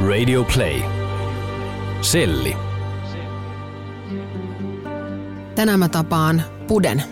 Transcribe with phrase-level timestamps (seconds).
[0.00, 0.82] Radio Play.
[2.00, 2.56] Selli.
[5.54, 7.02] Tänään mä tapaan Puden.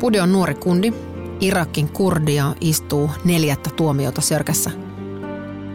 [0.00, 0.92] Pude on nuori kundi,
[1.40, 4.70] Irakin kurdi ja istuu neljättä tuomiota sörkässä.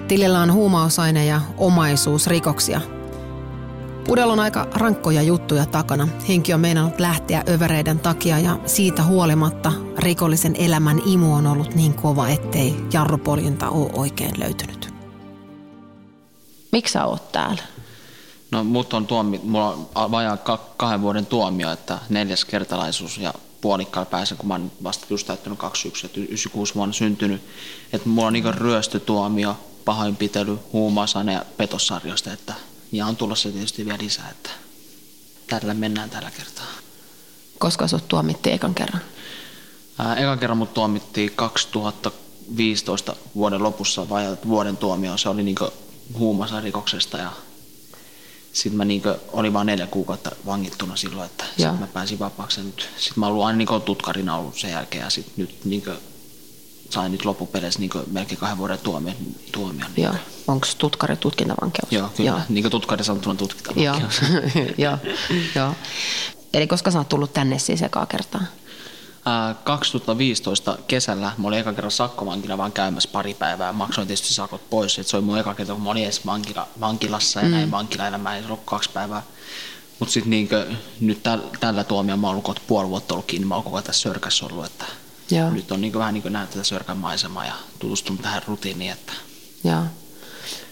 [0.08, 2.82] Tilillä on huumausaine- ja omaisuusrikoksia.
[4.08, 6.08] Pudella on aika rankkoja juttuja takana.
[6.28, 11.94] Henki on meinannut lähteä övereiden takia ja siitä huolimatta rikollisen elämän imu on ollut niin
[11.94, 14.75] kova, ettei jarrupoljinta ole oikein löytynyt.
[16.76, 17.64] Miksi sä oot täällä?
[18.52, 20.38] No mut on tuomi, mulla on vajaa
[20.78, 25.60] kahden vuoden tuomio, että neljäs kertalaisuus ja puolikkaalla pääsen, kun mä oon vasta just täyttänyt
[25.60, 27.42] 21, että 96 vuonna syntynyt.
[27.94, 32.54] Että mulla on niin ryöstötuomio, pahoinpitely, huumausaine ja petossarjoista, että
[32.92, 34.50] ja on tulossa tietysti vielä lisää, että
[35.48, 36.66] tällä mennään tällä kertaa.
[37.60, 39.02] Koska sut tuomittiin ekan kerran?
[40.00, 45.18] Ää, ekan kerran mut tuomittiin 2015 vuoden lopussa vai vuoden tuomio.
[45.18, 45.72] Se oli niinku
[46.18, 47.32] huumausarikoksesta ja
[48.54, 52.62] sitten mä niinku olin vain neljä kuukautta vangittuna silloin, että sit mä pääsin vapaaksi.
[52.98, 55.92] Sitten mä olin aina niinku tutkarina ollut sen jälkeen ja sitten nyt niinku
[56.90, 59.16] sain nyt loppupeleissä niin melkein kahden vuoden tuomion.
[59.52, 60.16] tuomion niin Joo.
[60.48, 61.92] Onko tutkari tutkintavankeus?
[61.92, 62.30] Joo, kyllä.
[62.30, 62.40] Joo.
[62.50, 64.22] Niin kuin tutkari sanottuna tutkintavankeus.
[64.22, 64.42] Joo.
[64.78, 64.98] Joo.
[65.56, 65.74] Joo.
[66.54, 68.42] Eli koska sä oot tullut tänne siis ekaa kertaa?
[69.64, 73.74] 2015 kesällä mä olin eka kerran sakkovankina vaan käymässä pari päivää.
[73.74, 75.00] Maksoin tietysti sakot pois.
[75.00, 77.52] Et se oli mun eka kerta, kun mä olin edes vankila, vankilassa ja mm.
[77.52, 78.38] näin vankilaelämää.
[78.38, 79.24] Ei ollut kaksi päivää.
[80.00, 80.68] Mutta sitten niinkö,
[81.00, 83.48] nyt täl, tällä tuomiolla mä oon ollut puoli vuotta ollut kiinni.
[83.48, 84.66] Mä oon koko tässä sörkässä ollut.
[84.66, 84.86] Että
[85.32, 85.50] Joo.
[85.50, 88.92] Nyt on niin vähän niin nähnyt tätä sörkän maisemaa ja tutustunut tähän rutiiniin.
[88.92, 89.14] Että...
[89.64, 89.84] Joo.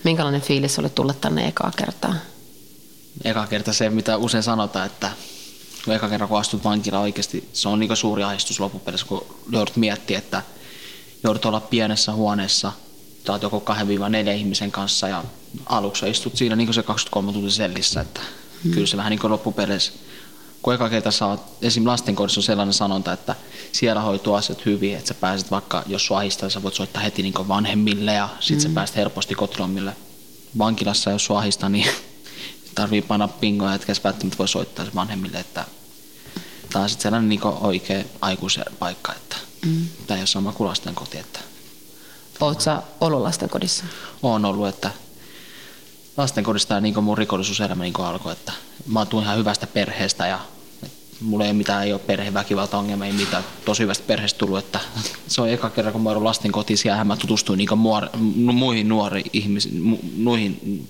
[0.04, 2.16] Minkälainen fiilis oli tulla tänne ekaa kertaa?
[3.24, 5.12] Eka kerta se, mitä usein sanotaan, että
[5.86, 9.76] kun eka kerran kun astut vankilaan oikeasti, se on niin suuri ahdistus loppupeleissä, kun joudut
[9.76, 10.42] miettiä, että
[11.24, 12.72] joudut olla pienessä huoneessa,
[13.24, 13.64] tai joko
[14.28, 15.24] 2-4 ihmisen kanssa ja
[15.66, 18.22] aluksi istut siinä niin se 23 tuntia sellissä, että
[18.64, 18.74] hmm.
[18.74, 19.94] kyllä se vähän niin kuin loppupeleissä
[20.64, 21.88] kun eka kerta saat, esim.
[21.88, 23.36] lastenkodissa on sellainen sanonta, että
[23.72, 27.22] siellä hoituu asiat hyvin, että sä pääset vaikka, jos sua ahistaa, sä voit soittaa heti
[27.22, 28.62] niin vanhemmille ja sit mm.
[28.62, 29.96] sä pääset helposti kotilomille.
[30.58, 31.88] Vankilassa, jos sua ahistaa, niin
[32.76, 35.66] tarvii panna pingoja, etkä välttämättä voi soittaa vanhemmille, että
[36.72, 39.36] tämä on sitten sellainen niin oikea aikuisen paikka, että
[39.66, 39.88] mm.
[40.08, 41.18] tämä ei ole sama kuin lasten koti.
[41.18, 41.40] Että
[42.40, 43.86] Oletko sä ollut lastenkodissa?
[44.24, 44.92] Olen ollut, että
[46.18, 48.54] lastenkodista niin mun rikollisuuselämä niin alkoi, että
[48.88, 50.40] mä tuun ihan hyvästä perheestä ja
[51.22, 54.80] mulla ei ole mitään, ei ole perheväkivaltaongelmia, ei mitään, tosi hyvästä perheestä tullut, että
[55.28, 58.08] se on eka kerran, kun mä olen lasten koti, siellä mä tutustuin niin muor,
[58.54, 60.88] muihin nuoriin ihmisiin, mu, nuihin,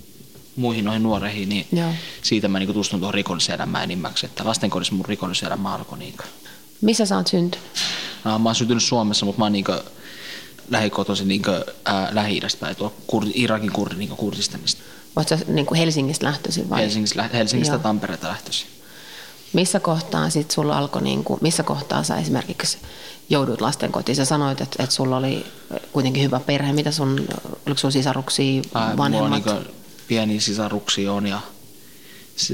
[0.56, 1.90] muihin noihin nuoreihin, niin Joo.
[2.22, 5.98] siitä mä niin tutustuin tuohon rikolliselämään enimmäksi, että lastenkodissa mun rikolliselämä alkoi.
[5.98, 6.14] Niin
[6.80, 7.66] Missä sä oot syntynyt?
[8.24, 9.64] No, mä oon syntynyt Suomessa, mutta mä oon niin
[10.70, 11.42] lähikotoisin niin
[12.10, 12.92] Lähi-idästä, tuo
[13.34, 14.82] Irakin kurdi niin Kurdistanista.
[15.16, 16.80] Oletko niin kuin Helsingistä lähtöisin vai?
[16.80, 18.68] Helsingistä, Helsingistä Tampereelta lähtöisin.
[19.52, 22.78] Missä kohtaa sit sulla alkoi, niin kuin, missä kohtaa sä esimerkiksi
[23.30, 24.16] joudut lastenkotiin?
[24.16, 25.46] Sä sanoit, että, että sulla oli
[25.92, 26.72] kuitenkin hyvä perhe.
[26.72, 27.26] Mitä sun,
[27.66, 29.44] oliko sulla sisaruksia, vanhemmat?
[29.44, 29.74] Mulla on niin
[30.08, 31.40] pieniä sisaruksia on ja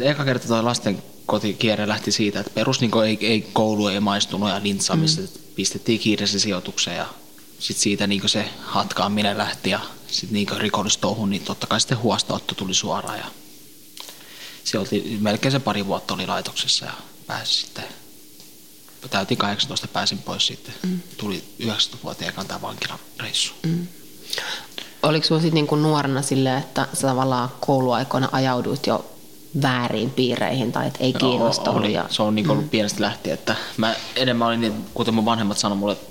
[0.02, 4.62] eka kerta tuo lastenkotikierre lähti siitä, että perus niin ei, ei, koulu ei maistunut ja
[4.62, 5.28] lintsaamista mm.
[5.54, 7.06] pistettiin kiireisen sijoitukseen ja
[7.58, 12.54] sitten siitä niin se hatkaaminen lähti ja sitten niin rikollistouhun, niin totta kai sitten huostaotto
[12.54, 13.18] tuli suoraan.
[13.18, 13.26] Ja
[14.64, 16.92] se oli, melkein se pari vuotta oli laitoksessa ja
[17.26, 17.84] pääsi sitten,
[19.10, 20.74] täytin 18, pääsin pois sitten.
[20.82, 21.00] Mm.
[21.16, 23.52] Tuli 19-vuotiaan kantaa vankilareissu.
[23.62, 23.86] Mm.
[25.02, 29.04] Oliko sinulla sitten niin nuorena silleen, että sä tavallaan kouluaikoina ajauduit jo
[29.62, 32.04] väärin piireihin tai että ei kiinnosta oli, ja...
[32.08, 32.70] Se on niin ollut mm.
[32.70, 36.06] pienestä lähtien, että mä enemmän olin, niin, kuten mun vanhemmat sanoivat mulle, että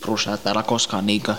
[0.00, 1.34] Brussa, että älä koskaan niinkö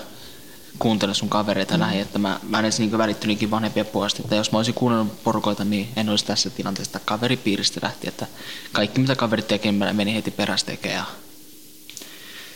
[0.79, 1.81] kuuntele sun kavereita mm.
[1.81, 5.23] lähi, että mä, mä en edes niinkö välittynytkin vanhempien puolesta, että jos mä olisin kuunnellut
[5.23, 8.27] porukoita, niin en olisi tässä tilanteessa, kaveripiiristä lähti, että
[8.71, 11.05] kaikki mitä kaverit tekee, mä meni heti perästä tekemään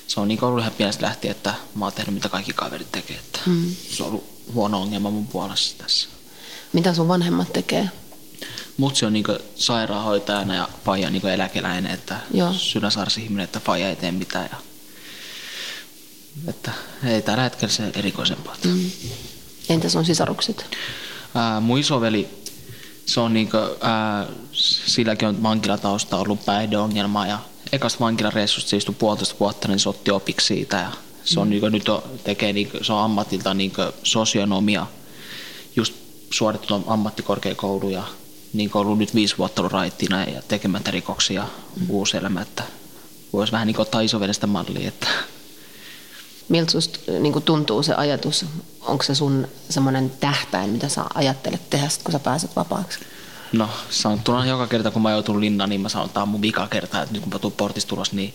[0.07, 3.17] se on niin ollut ihan pienestä lähtien, että mä oon tehnyt mitä kaikki kaverit tekee,
[3.17, 3.75] että mm.
[3.89, 6.09] se on ollut huono ongelma mun puolessa tässä.
[6.73, 7.89] Mitä sun vanhemmat tekee?
[8.77, 12.19] Mutsi on niin sairaanhoitajana ja faija niin eläkeläinen, että
[12.57, 14.49] sydänsairas ihminen, että faija ei tee mitään.
[14.51, 14.57] Ja
[16.47, 16.71] että
[17.03, 18.55] ei tällä hetkellä se erikoisempaa.
[18.65, 18.89] Mm.
[19.69, 20.65] Entä sun sisarukset?
[21.35, 22.29] Ää, mun isoveli,
[23.05, 24.27] se on niinku, ää,
[24.85, 27.39] silläkin on vankilatausta ollut päihdeongelma ja
[27.73, 30.91] ekasta vankilareissusta se istui puolitoista vuotta, niin se otti opiksi siitä ja
[31.23, 31.49] se on mm.
[31.49, 34.87] niinku, nyt on, tekee niinku, se on ammatilta niinku sosionomia,
[35.75, 35.93] just
[36.31, 38.03] suorittanut ammattikorkeakoulu ja
[38.53, 41.47] niin ollut nyt viisi vuotta ollut raittina ja tekemättä rikoksia
[41.79, 41.89] mm.
[41.89, 42.63] uusi elämä, että
[43.33, 45.07] voisi vähän niin ottaa isovedestä mallia, että
[46.49, 48.45] Miltä susta niin tuntuu se ajatus?
[48.81, 52.99] Onko se sun semmoinen tähtäin, mitä sä ajattelet tehdä, kun sä pääset vapaaksi?
[53.53, 56.41] No sanottuna joka kerta, kun mä joutun linnaan, niin mä sanon, että tämä on mun
[56.41, 58.33] vika kerta, että nyt kun mä tuun portista ulos, niin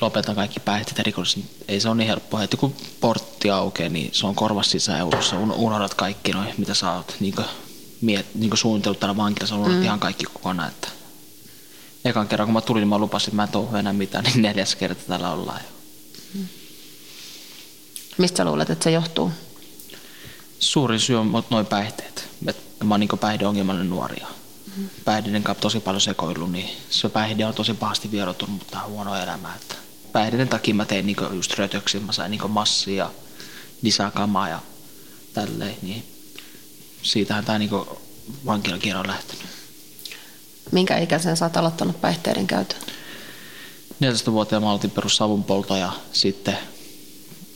[0.00, 1.42] lopetan kaikki päihteet ja.
[1.68, 2.40] Ei se ole niin helppoa.
[2.40, 5.38] Heti kun portti aukeaa, niin se on korvas sisään eurossa.
[5.38, 7.34] Unohdat kaikki noin, mitä sä oot niin
[8.00, 9.54] miet, niin suunnitellut täällä vankilassa.
[9.56, 9.84] Unohdat mm.
[9.84, 10.68] ihan kaikki kokonaan.
[10.68, 10.88] Että
[12.04, 14.42] ekan kerran kun mä tulin, niin mä lupasin, että mä en touhu enää mitään, niin
[14.42, 15.68] neljäs kerta täällä ollaan jo.
[16.34, 16.48] Mm.
[18.18, 19.32] Mistä sä luulet, että se johtuu?
[20.58, 22.28] Suurin syy on noin päihteet.
[22.84, 24.26] Mä oon niin päihdeongelmallinen nuoria.
[25.04, 29.14] Päihdeiden kanssa tosi paljon sekoillut, niin se päihde on tosi pahasti vierotunut, mutta on huono
[29.14, 29.54] elämä.
[29.54, 29.74] Että
[30.12, 33.10] päihdeiden takia mä tein niin just rötöksiä, mä sain niin massia
[33.82, 34.60] lisäkamaa ja
[35.34, 35.76] tälleen.
[35.82, 36.04] Niin
[37.02, 37.70] siitähän tämä niin
[38.46, 39.46] vankilakierro on lähtenyt.
[40.72, 42.78] Minkä ikäisen sä oot aloittanut päihteiden käytön?
[44.04, 46.58] 14-vuotiaana mä aloitin perus savunpolto ja sitten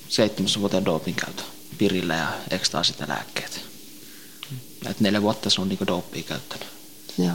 [0.08, 1.42] 7-vuotiaana dopin käytö
[1.78, 3.60] pirillä ja ekstaasit ja lääkkeet.
[4.86, 6.77] Et neljä vuotta se on niin dopia käyttänyt.
[7.18, 7.34] Joo.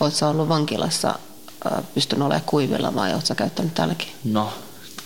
[0.00, 1.18] Oletko ollut vankilassa
[1.94, 4.08] pystynyt olemaan kuivilla vai oletko käyttänyt täälläkin?
[4.24, 4.52] No,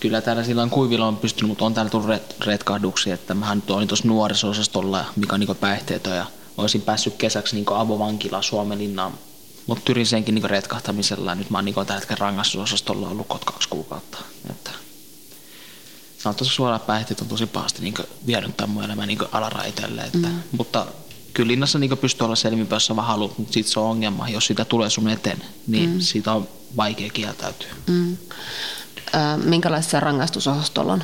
[0.01, 3.15] kyllä täällä silloin kuivilla on pystynyt, mutta on täällä tullut retkahduksia.
[3.15, 6.27] Että mähän olin tuossa nuorisosastolla, mikä on niin päihteetön ja
[6.59, 9.13] olisin päässyt kesäksi niin avovankilaan Suomenlinnaan.
[9.67, 13.69] Mutta tyrin senkin niin retkahtamisella ja nyt mä oon niin tällä hetkellä rangaistusosastolla ollut kaksi
[13.69, 14.19] kuukautta.
[14.51, 14.71] Että
[16.19, 17.95] sanotaan suoraan päihteet on tosi pahasti niin
[18.27, 20.03] vienyt tämän mun elämän niin alaraiteelle.
[20.03, 20.41] Että, mm.
[20.59, 20.87] Mutta
[21.35, 24.29] kyllä linnassa niin pystyy olla selvinpäin, jos vaan haluat, mutta sitten se on ongelma.
[24.29, 26.01] Jos sitä tulee sun eteen, niin mm.
[26.01, 27.69] siitä on vaikea kieltäytyä.
[27.87, 28.17] Mm.
[29.15, 31.03] Äh, minkälaista rangaistusosastolla on?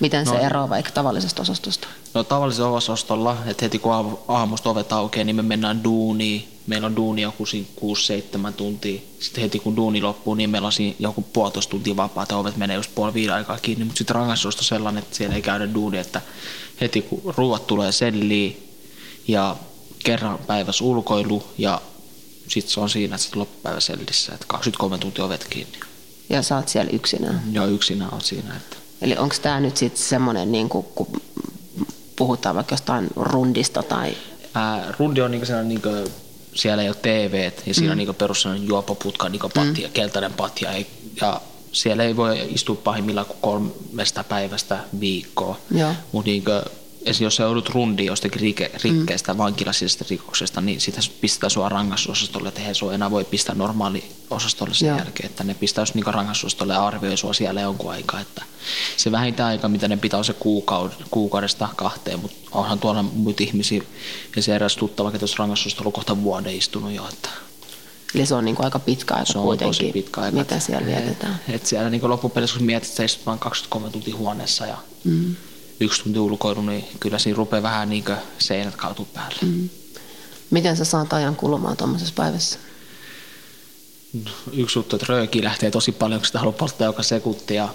[0.00, 1.88] Miten no, se eroaa vaikka tavallisesta osastosta?
[2.14, 6.48] No tavallisella osastolla, että heti kun aamusta ovet aukeaa, niin me mennään duuniin.
[6.66, 9.00] Meillä on duuni joku 6-7 tuntia.
[9.20, 12.36] Sitten heti kun duuni loppuu, niin meillä on siinä joku puolitoista tuntia vapaata.
[12.36, 15.42] Ovet menee just puoli viiden aikaa kiinni, mutta sitten rangaistus on sellainen, että siellä ei
[15.42, 16.20] käydä duuni, että
[16.80, 18.68] heti kun ruuat tulee selliin
[19.28, 19.56] ja
[20.08, 21.80] kerran päivässä ulkoilu ja
[22.48, 25.80] sitten se on siinä, että sitten loppupäivä sellissä, että 23 tuntia ovet kiinni.
[26.30, 27.42] Ja sä oot siellä yksinään?
[27.52, 28.56] Joo, yksinään on siinä.
[28.56, 28.76] Että...
[29.02, 30.86] Eli onko tämä nyt sitten semmoinen, niin kun
[32.16, 34.16] puhutaan vaikka jostain rundista tai...
[34.54, 36.10] Ää, rundi on niinku sellainen, niinku,
[36.54, 37.92] siellä ei ole TV ja siinä mm.
[37.92, 39.92] on niinku perus juopoputka, niinku patja, mm.
[39.92, 40.84] keltainen patja ja,
[41.20, 41.40] ja
[41.72, 45.58] siellä ei voi istua pahimmillaan kuin kolmesta päivästä viikkoa.
[46.12, 46.50] Mutta niinku,
[47.08, 49.38] esimerkiksi jos sä joudut rundiin jostakin rike, rikkeestä, mm.
[49.38, 54.74] vankilasisesta rikoksesta, niin sitä pistetään sua rangaistusosastolle, että he sua enää voi pistää normaali osastolle
[54.74, 54.98] sen Joo.
[54.98, 58.42] jälkeen, että ne pistää just niin rangaistusosastolle ja arvioi sua siellä jonkun aikaa, että
[58.96, 63.42] se vähintään aika, mitä ne pitää, on se kuukaud, kuukaudesta kahteen, mutta onhan tuolla muita
[63.42, 63.82] ihmisiä,
[64.36, 67.28] ja se eräs tuttava, että tuossa rangaistusosastolla kohta vuoden istunut jo, että
[68.14, 70.58] Eli se on niin kuin aika pitkä aika se on kuitenkin, tosi pitkä aika, mitä
[70.58, 71.40] siellä vietetään.
[71.48, 75.36] Et, et siellä niin loppupeleissä, kun mietit, että istut vain 23 tuntia huoneessa ja mm
[75.80, 78.04] yksi tunti ulkoilu, niin kyllä siinä rupeaa vähän niin
[78.38, 79.38] seinät kaatuu päälle.
[79.42, 79.68] Mm.
[80.50, 82.58] Miten sä saat ajan kulumaan tuommoisessa päivässä?
[84.52, 87.68] Yksi juttu, että rööki lähtee tosi paljon, kun sitä haluaa polttaa joka sekunti ja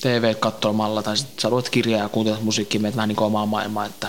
[0.00, 3.86] TV katsomalla tai sitten sä luet kirjaa ja kuuntelet musiikkia, meet vähän niin omaa maailmaa,
[3.86, 4.08] että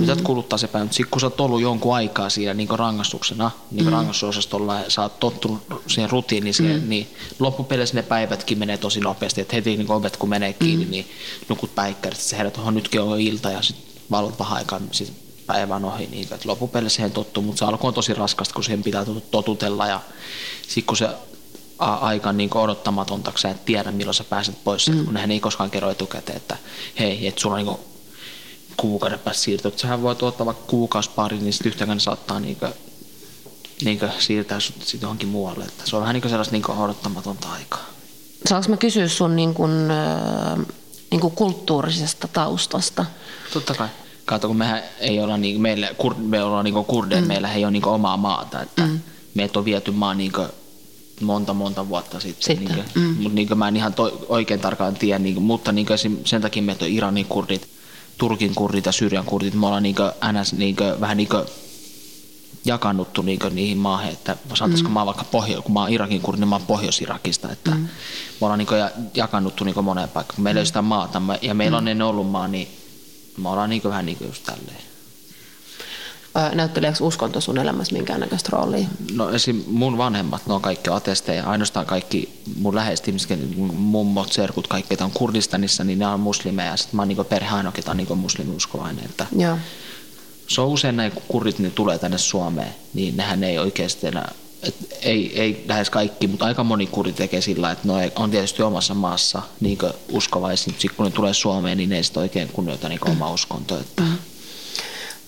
[0.00, 0.22] Mm-hmm.
[0.22, 3.82] kuluttaa se päivä, mutta sitten kun sä oot ollut jonkun aikaa siinä niin rangaistuksena, niin
[3.82, 3.92] mm-hmm.
[3.92, 6.88] rangaistusosastolla ja sä oot tottunut siihen rutiiniin, siihen, mm-hmm.
[6.88, 7.08] niin
[7.38, 9.40] loppupeleissä ne päivätkin menee tosi nopeasti.
[9.40, 10.90] Että heti niin ovet kun menee kiinni, mm-hmm.
[10.90, 11.06] niin
[11.48, 15.76] nukut päikkärit, sä herät, että nytkin on ilta ja sitten valot vähän aikaa, sitten päivä
[15.76, 16.06] on ohi.
[16.06, 19.86] Niin, että loppupeleissä siihen tottuu, mutta se alku on tosi raskasta, kun siihen pitää totutella
[19.86, 20.00] ja
[20.62, 21.08] sitten kun se
[21.78, 25.04] aika niin odottamatonta, kun sä et tiedä milloin sä pääset pois, mm.
[25.04, 26.56] kun nehän ei koskaan kerro etukäteen, että
[26.98, 27.78] hei, että sulla on niin
[28.76, 29.72] kuukauden päästä siirtyä.
[29.76, 32.72] Sehän voi tuottaa vaikka kuukausipari, niin sitten yhtäkään saattaa niinkö,
[33.84, 35.64] niinkö siirtää sut sit johonkin muualle.
[35.64, 37.84] Että se on vähän niin sellaista niinkö odottamatonta aikaa.
[38.48, 40.66] Saanko mä kysyä sun niin kuin, äh,
[41.10, 43.06] niin kuin kulttuurisesta taustasta?
[43.52, 43.88] Totta kai.
[44.24, 47.26] Kato, kun mehän ei olla, niin, meillä, kur, me ollaan niin kurdeja, mm.
[47.28, 48.62] meillä ei ole niin omaa maata.
[48.62, 49.00] Että mm.
[49.34, 50.32] Meitä on viety maan niin
[51.20, 52.56] monta monta vuotta sitten.
[52.56, 52.76] sitten.
[52.76, 53.22] Niin mm.
[53.22, 55.86] Mutta niin mä en ihan to, oikein tarkkaan tiedä, niin, mutta niin
[56.24, 57.68] sen takia meitä on Iranin kurdit
[58.18, 61.46] Turkin kurdit ja Syyrian kurdit, me ollaan niinkö, ns, niinkö, vähän niinkö
[62.64, 64.94] jakannuttu niinkö niihin maahan, että sanotaanko mm.
[64.94, 67.80] mä vaikka pohjo, kun mä oon Irakin kurdi, niin mä oon Pohjois-Irakista, että mm.
[67.80, 67.88] me
[68.40, 70.42] ollaan niinkö jakannuttu niinkö moneen paikkaan.
[70.42, 70.62] Meillä mm.
[70.62, 71.88] ei sitä maata ja meillä on mm.
[71.88, 72.68] ennen ollut maa, niin
[73.36, 74.93] me ollaan niinkö vähän niinkö just tälleen.
[76.54, 78.88] Näytteleekö uskonto sun elämässä minkäännäköistä roolia?
[79.12, 79.64] No esim.
[79.66, 81.44] mun vanhemmat, ne on kaikki atesteja.
[81.44, 86.76] Ainoastaan kaikki mun läheiset ihmiset, mummot, serkut, kaikki, on Kurdistanissa, niin ne on muslimeja.
[86.76, 89.04] Sitten mä oon niin perhe ainoa, ketä on niin muslimiuskovainen.
[89.04, 89.58] Että Joo.
[90.46, 94.32] Se on usein näin, kun kurdit ne tulee tänne Suomeen, niin nehän ei oikeasti enää
[94.62, 98.62] et ei, ei lähes kaikki, mutta aika moni kuri tekee sillä, että ne on tietysti
[98.62, 99.78] omassa maassa niin
[100.12, 103.32] uskovaisia, mutta sitten kun ne tulee Suomeen, niin ne ei sitten oikein kunnioita niin omaa
[103.32, 103.80] uskontoa.
[103.80, 104.02] Että.
[104.02, 104.18] Mm.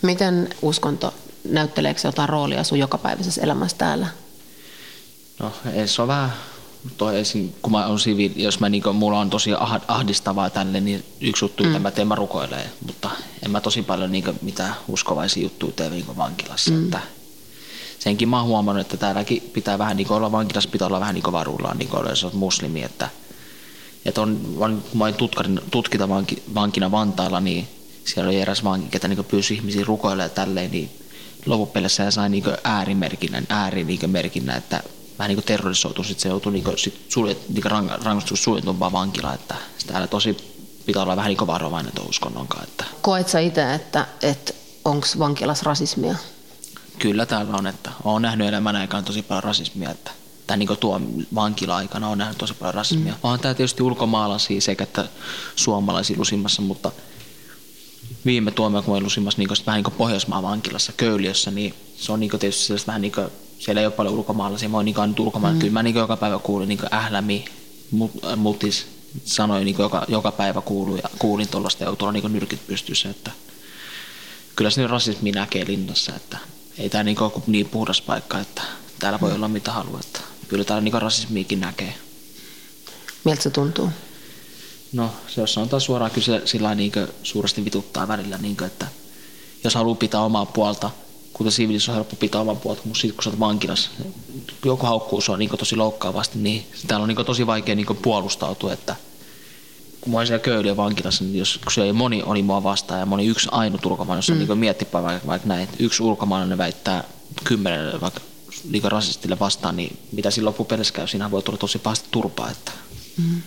[0.06, 1.14] Miten uskonto,
[1.48, 4.06] näytteleekö se jotain roolia sun jokapäiväisessä elämässä täällä?
[5.40, 5.52] No
[5.86, 6.32] se on vähän
[6.96, 9.50] toi esiin, kun mä on siviili, jos mä niinku, mulla on tosi
[9.88, 11.82] ahdistavaa tälle, niin yksi juttu, mm.
[11.82, 13.10] mä teen, mä rukoilee, mutta
[13.44, 16.70] en mä tosi paljon niinku, mitään uskovaisia juttuja tee niinku vankilassa.
[16.70, 16.84] Mm.
[16.84, 17.00] Että
[17.98, 21.32] senkin mä oon huomannut, että täälläkin pitää vähän niinku olla vankilassa, pitää olla vähän niinku
[21.32, 23.08] varullaan, niinku jos olet muslimi, että,
[24.04, 24.40] että on,
[24.90, 27.68] kun mä olin tutkita vanki, vankina Vantaalla, niin
[28.06, 30.90] siellä oli eräs vanki, ketä niinku pyysi ihmisiä rukoilemaan tälleen, niin
[31.46, 34.82] loppupeleissä ja sai niinku äärimerkinnän, äärimerkinnän, että
[35.18, 37.64] vähän niin terrorisoitu, sitten se joutui niin sit suljet, niin
[38.04, 39.54] rangaistus suljetumpaan vankilaan, että
[39.86, 40.36] täällä tosi
[40.86, 42.68] pitää olla vähän niin varovainen tuon uskonnon kanssa.
[42.68, 42.84] Että.
[43.02, 44.52] Koet sä itse, että, että
[44.84, 46.14] onko vankilas rasismia?
[46.98, 50.10] Kyllä täällä on, että olen nähnyt elämän aikaan tosi paljon rasismia, että
[50.46, 51.00] tai niin tuo
[51.34, 53.12] vankila-aikana on nähnyt tosi paljon rasismia.
[53.12, 53.18] Mm.
[53.22, 55.08] Onhan tämä tietysti ulkomaalaisia sekä että
[55.56, 56.92] suomalaisia lusimmassa, mutta
[58.24, 62.86] viime tuomio, kun olin niin vähän niin Pohjoismaan vankilassa Köyliössä, niin se on niin tietysti
[62.86, 65.54] vähän niin kuin siellä ei ole paljon ulkomaalaisia, mä oon niin nyt ulkomailla.
[65.54, 65.60] Mm.
[65.60, 67.44] Kyllä mä niin joka päivä kuulin niin ählämi,
[68.36, 68.86] mutis
[69.24, 73.10] sanoi niin joka, joka päivä kuulin, ja kuulin tuollaista ja tuolla niin nyrkit pystyssä.
[73.10, 73.30] Että
[74.56, 76.38] kyllä se rasismi näkee linnassa, että
[76.78, 78.62] ei tämä niin, niin puhdas paikka, että
[78.98, 79.36] täällä voi mm.
[79.36, 80.00] olla mitä haluaa.
[80.00, 81.94] Että kyllä täällä niin rasismiikin näkee.
[83.24, 83.90] Miltä se tuntuu?
[84.96, 88.86] No, se jos sanotaan suoraan, kyllä se sillä niin suuresti vituttaa välillä, niin kuin, että
[89.64, 90.90] jos haluaa pitää omaa puolta–
[91.36, 93.90] kuten siviilissä on helppo pitää oman puolta, mutta sitten kun sä oot vankilassa,
[94.64, 98.96] joku haukkuu on niin tosi loukkaavasti, niin täällä on niin tosi vaikea niin puolustautua, että
[100.00, 103.06] kun mä olin siellä Köyliön vankilassa, niin jos kun ei moni oli mua vastaan ja
[103.06, 104.48] moni yksi ainut ulkomaalainen, jos on mm.
[104.48, 107.04] niin miettipä vaikka, vaikka näin, että yksi ulkomaalainen väittää
[107.44, 108.20] kymmenen vaikka
[108.70, 112.72] niin rasistille vastaan, niin mitä siinä loppupelissä käy, siinä voi tulla tosi pahasti turpaa, että
[113.16, 113.42] mm.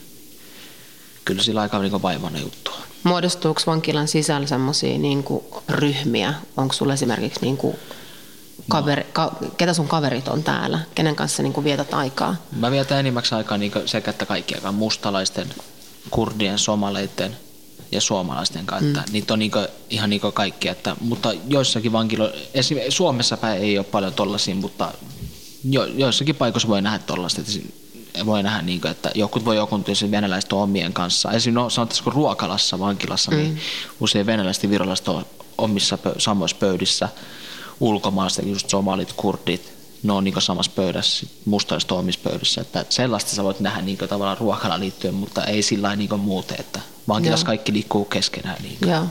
[1.25, 2.71] Kyllä sillä aika niin vaivainen juttu.
[3.03, 5.23] Muodostuuko vankilan sisällä semmoisia niin
[5.69, 6.33] ryhmiä?
[6.57, 7.75] Onko sulla esimerkiksi niin kuin
[8.69, 10.79] kaveri, ka, ketä sun kaverit on täällä?
[10.95, 12.35] Kenen kanssa niin kuin vietät aikaa?
[12.51, 15.47] Mä vietän enimmäksi aikaa niin sekä että kaikki aikaa mustalaisten,
[16.09, 17.37] kurdien, somaleiden
[17.91, 18.99] ja suomalaisten kanssa.
[18.99, 19.11] Mm.
[19.11, 20.67] Niitä on niin kuin, ihan niin kaikki.
[20.67, 24.93] Että, mutta joissakin vankiloissa, esimerkiksi Suomessa päin ei ole paljon tollaisia, mutta
[25.63, 27.41] jo, joissakin paikoissa voi nähdä tollaista
[28.25, 31.29] voi nähdä, niin kuin, että joku voi joku tietysti venäläiset omien kanssa.
[31.31, 33.53] Esimerkiksi no, sanotaan ruokalassa, vankilassa, niin mm.
[33.53, 33.63] niin
[33.99, 35.25] usein venäläiset ja virolaiset on
[35.57, 37.09] omissa samoissa pöydissä.
[37.79, 39.73] Ulkomaalaiset, just somalit, kurdit,
[40.03, 42.61] ne on niin samassa pöydässä, mustalaiset omissa pöydässä.
[42.61, 46.59] Että sellaista sä voit nähdä niin kuin, tavallaan ruokalla liittyen, mutta ei sillä niin muuten,
[46.59, 47.49] että vankilassa Joo.
[47.49, 48.61] kaikki liikkuu keskenään.
[48.61, 49.05] Niin Joo.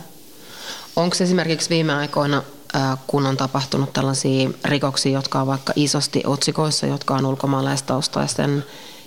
[0.97, 2.43] Onko esimerkiksi viime aikoina
[3.07, 8.65] kun on tapahtunut tällaisia rikoksia, jotka on vaikka isosti otsikoissa, jotka on ulkomaalaistaustaisten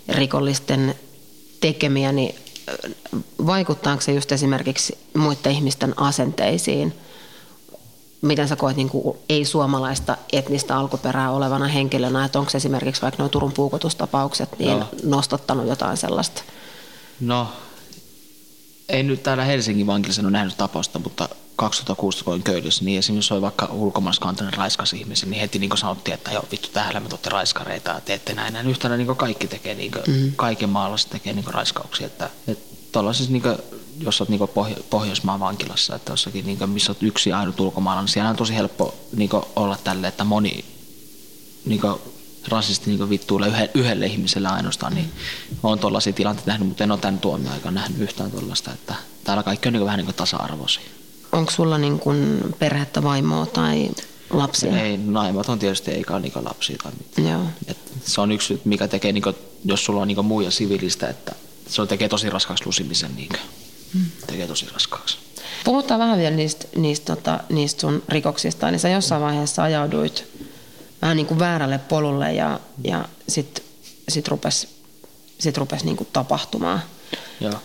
[0.10, 0.96] rikollisten
[1.62, 2.36] tekemiä, niin
[3.46, 6.94] vaikuttaako se just esimerkiksi muiden ihmisten asenteisiin?
[8.22, 13.30] Miten sä koet niin kuin ei-suomalaista etnistä alkuperää olevana henkilönä, että onko esimerkiksi vaikka nuo
[13.30, 14.88] Turun puukotustapaukset niin no.
[15.04, 16.42] nostattanut jotain sellaista?
[17.20, 17.48] No,
[18.90, 21.30] ei nyt täällä Helsingin vankilassa ole nähnyt tapausta, mutta
[21.62, 26.14] 2016 kun olin Köylissä, niin esimerkiksi oli vaikka ulkomaalaiskantainen raiskas ihmisiä, niin heti niin sanottiin,
[26.14, 28.54] että joo vittu täällä me tuotte raiskareita, teette näin.
[28.54, 28.70] näin.
[28.70, 30.32] Yhtään niin kaikki tekee, niin kuin, mm-hmm.
[30.36, 32.08] kaiken maalaiset tekee niin raiskauksia.
[32.08, 33.00] Että, että
[33.30, 33.58] niin kuin,
[34.00, 38.06] jos olet niin Pohjo- Pohjoismaan vankilassa, että jossakin, niin kuin, missä olet yksi ainut ulkomaalainen,
[38.06, 40.66] niin siellä on tosi helppo niin olla tälle, että moni
[41.66, 41.96] niin kuin,
[42.48, 45.12] rasisti niin vittuille yhdelle, yhdelle ihmiselle ainoastaan, niin
[45.64, 49.44] olen tuollaisia tilanteita nähnyt, mutta en ole tämän tuomion aikana nähnyt yhtään tuollaista, että täällä
[49.44, 51.01] kaikki on niin vähän niin tasa-arvoisia.
[51.32, 53.90] Onko sulla niin kuin perhettä, vaimoa tai
[54.30, 54.82] lapsia?
[54.82, 57.28] Ei, naimat on tietysti eikä ole niin lapsia tai mitään.
[57.28, 57.46] Joo.
[57.68, 59.36] Et se on yksi, mikä tekee, niin kuin,
[59.66, 61.36] jos sulla on niin muija siviilistä, että
[61.68, 63.16] se tekee tosi raskaaksi lusimisen.
[63.16, 63.30] Niin
[63.94, 64.06] hmm.
[64.28, 65.18] Tekee tosi raskaaksi.
[65.64, 68.72] Puhutaan vähän vielä niistä, niistä, tota, niistä sun rikoksista.
[68.72, 70.26] Niin sä jossain vaiheessa ajauduit
[71.02, 73.64] vähän niin kuin väärälle polulle ja, ja sitten
[74.10, 74.68] sit rupesi
[75.42, 76.82] sit rupes niin kuin tapahtumaan.
[77.40, 77.62] Joo.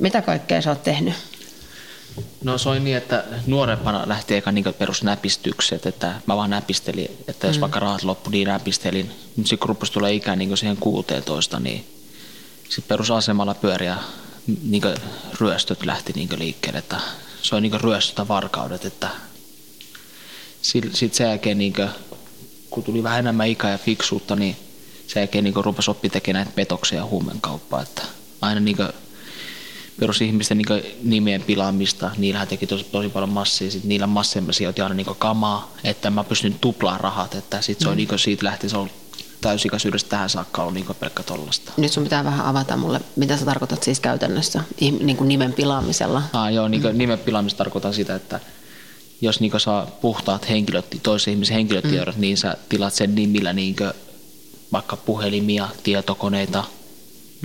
[0.00, 1.14] Mitä kaikkea sä oot tehnyt?
[2.44, 7.46] No se oli niin, että nuorempana lähti eka niin perusnäpistykset, että mä vaan näpistelin, että
[7.46, 7.60] jos mm.
[7.60, 9.10] vaikka rahat loppu, niin näpistelin.
[9.36, 11.86] Mutta sitten kun tulla ikään niin siihen 16, niin
[12.68, 13.96] sitten perusasemalla pyöriä
[14.62, 14.82] niin
[15.40, 17.00] ryöstöt lähti niin liikkeelle, että
[17.42, 19.08] se oli niin ryöstötä varkaudet, että
[20.62, 21.88] sitten sen jälkeen, niin kuin,
[22.70, 24.56] kun tuli vähän enemmän ikää ja fiksuutta, niin
[25.06, 28.02] sen jälkeen niin rupesi oppi tekemään näitä petoksia ja huumenkauppaa, että
[28.40, 28.88] aina niin kuin,
[30.00, 32.10] perusihmisten niin nimien pilaamista.
[32.18, 33.70] Niillähän teki tosi, tosi paljon massia.
[33.70, 37.34] Sitten niillä masseilla sijoitti aina niin kamaa, että mä pystyn tuplaa rahat.
[37.34, 37.96] Että sit se on, mm.
[37.96, 38.90] niin siitä lähti, se on
[39.40, 41.72] täysikäisyydestä tähän saakka ollut niin pelkkä tollasta.
[41.76, 46.22] Nyt sun pitää vähän avata mulle, mitä sä tarkoitat siis käytännössä niin kuin nimen pilaamisella?
[46.32, 46.98] Ah, joo, niin mm.
[46.98, 48.40] nimen pilaamista tarkoitan sitä, että
[49.20, 52.20] jos niin saa puhtaat henkilöt, toisen ihmisen henkilötiedot, mm.
[52.20, 53.76] niin sä tilat sen nimillä niin
[54.72, 56.64] vaikka puhelimia, tietokoneita,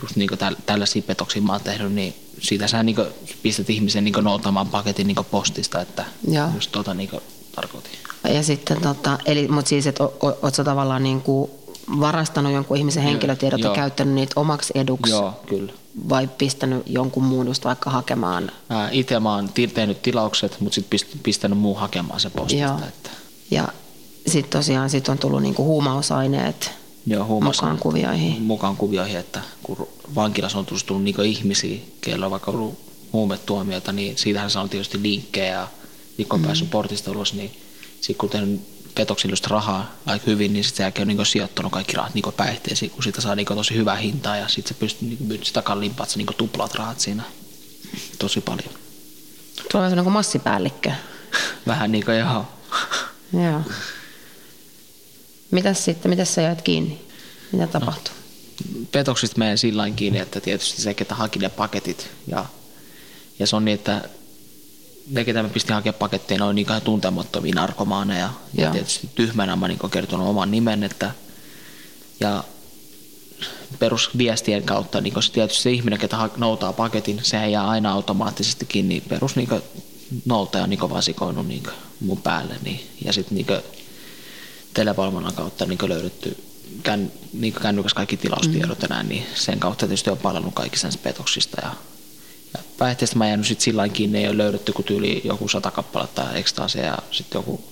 [0.02, 2.98] just niin täl, tällaisia petoksia mä oon tehnyt, niin siitä sä niin
[3.44, 6.48] pistät ihmisen niin noutamaan paketin niin postista, että Joo.
[6.56, 7.10] just tota niin
[7.56, 7.92] tarkoitin.
[8.24, 11.52] Ja sitten, tota, eli, mutta siis, että oot sä tavallaan niin kuin
[12.00, 15.12] varastanut jonkun ihmisen henkilötiedot ja käyttänyt niitä omaksi eduksi?
[15.12, 15.74] Joo, kyllä.
[16.10, 18.52] Vai pistänyt jonkun muun just vaikka hakemaan?
[18.92, 22.66] Itse mä oon tehnyt tilaukset, mutta sitten pistänyt muu hakemaan se postista.
[22.66, 22.78] Joo.
[22.88, 23.10] Että.
[23.52, 23.68] Ja
[24.28, 26.72] sitten tosiaan sit on tullut niinku huumausaineet
[27.06, 28.42] Joo, huumaus, mukaan kuvioihin.
[28.42, 32.80] Mukaan kuvioihin, että kun vankilassa on tullut niinku ihmisiä, keillä on vaikka ollut
[33.14, 35.68] huumetuomioita, niin siitähän saa tietysti linkkejä ja
[36.18, 36.46] kun on mm.
[36.46, 37.52] päässyt portista ulos, niin
[38.02, 38.62] sitten kun tehnyt
[38.96, 43.04] petoksillista rahaa aika hyvin, niin sitten se on niin sijoittanut kaikki rahat niin päihteisiin, kun
[43.04, 46.28] siitä saa niin tosi hyvää hintaa ja sitten se pystyy niin sitä kalliimpaa, että niin
[46.38, 47.24] tuplaat rahat siinä
[48.20, 48.74] tosi paljon.
[49.72, 50.92] Tuo on niin massipäällikkö.
[51.68, 52.46] Vähän niin kuin joo.
[53.34, 53.62] joo.
[55.52, 57.02] Mitäs sitten, mitä sä jäät kiinni?
[57.52, 58.14] Mitä tapahtui?
[58.14, 58.17] No,
[58.92, 62.46] petoksista menen sillä kiinni, että tietysti se, ketä haki ne paketit ja,
[63.40, 64.10] ja se on niin, että
[65.10, 68.30] ne, ketä mä pistin hakemaan paketteja, on niin tuntemattomia narkomaaneja.
[68.54, 71.12] Ja, ja tietysti tyhmänä mä niin kertonut oman nimen, että
[72.20, 72.44] ja
[73.80, 79.02] perusviestien kautta, niin se tietysti se ihminen, ketä noutaa paketin, sehän jää aina automaattisesti kiinni.
[79.02, 79.50] Perus niin
[80.26, 81.64] noutaja on niin vasikoinut niin
[82.00, 82.56] mun päälle.
[82.64, 83.48] Niin, ja sitten niin
[84.74, 86.47] televalvonnan kautta niin löydetty
[86.84, 88.88] kän, niin kännykäs kaikki tilaustiedot mm.
[88.90, 91.74] näin, niin sen kautta tietysti on palannut kaikki sen petoksista ja
[92.54, 96.34] ja päihteistä mä jäänyt sitten sillä kiinni, ei ole löydetty kuin tyyli joku sata kappaletta
[96.34, 97.64] ekstaasia ja sitten joku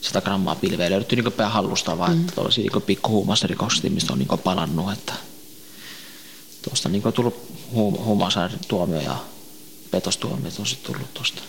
[0.00, 2.20] 100 grammaa pilveä löydetty niin pää hallusta vaan, mm.
[2.20, 5.12] että tuollaisia niin pikku rikoksia, mistä on niin palannut, että
[6.62, 7.52] tuosta niin tullut
[8.68, 9.16] tuomio ja
[9.90, 11.42] petostuomio on sitten tullut tuosta.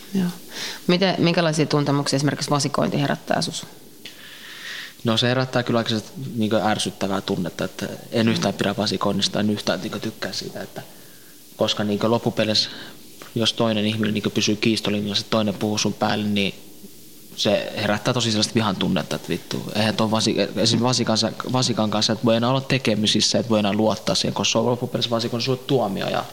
[0.86, 3.66] Miten, minkälaisia tuntemuksia esimerkiksi vasikointi herättää sus?
[5.04, 5.90] No se herättää kyllä aika
[6.36, 10.82] niin ärsyttävää tunnetta, että en yhtään pidä vasikoinnista, en yhtään niin tykkää siitä, että–
[11.58, 12.70] koska niin loppupeleissä,
[13.34, 16.54] jos toinen ihminen niin pysyy kiistolinjalla, se toinen puhuu sun päälle, niin
[17.36, 20.36] se herättää tosi sellaista vihan tunnetta, että vittu, eihän tuon vasi,
[20.82, 21.18] vasikan,
[21.52, 24.66] vasikan kanssa, että voi enää olla tekemisissä, että voi enää luottaa siihen, koska se on
[24.66, 26.08] loppupeleissä vasikon sulle tuomio.
[26.08, 26.24] Ja,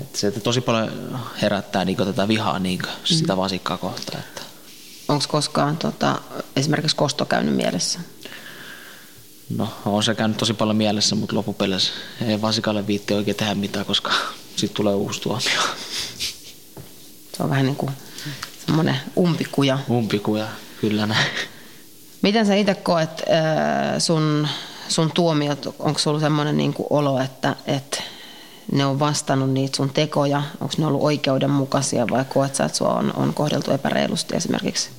[0.00, 4.18] että se että tosi paljon herättää niin tätä vihaa niin sitä vasikkaa kohtaan.
[4.18, 4.42] Että.
[5.08, 6.20] Onko koskaan tota,
[6.56, 8.00] esimerkiksi kosto käynyt mielessä?
[9.56, 11.92] No, on se käynyt tosi paljon mielessä, mutta loppupeleissä
[12.26, 14.12] ei vasikalle viitti oikein tehdä mitään, koska
[14.56, 15.62] sitten tulee uusi tuomio.
[17.36, 17.92] Se on vähän niin kuin
[18.66, 19.78] semmoinen umpikuja.
[19.90, 20.48] Umpikuja,
[20.80, 21.26] kyllä näin.
[22.22, 24.48] Miten sä itse koet äh, sun,
[24.88, 28.02] sun tuomiot, onko sulla semmoinen niin olo, että, että
[28.72, 32.94] ne on vastannut niitä sun tekoja, onko ne ollut oikeudenmukaisia vai koet sä, että sua
[32.94, 34.90] on, on kohdeltu epäreilusti esimerkiksi?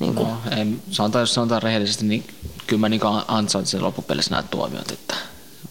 [0.00, 0.14] Niin.
[0.14, 2.24] No, ei, sanotaan, jos sanotaan rehellisesti, niin
[2.66, 5.14] kyllä mä niin ansaitsin loppupelissä nämä tuomiot, että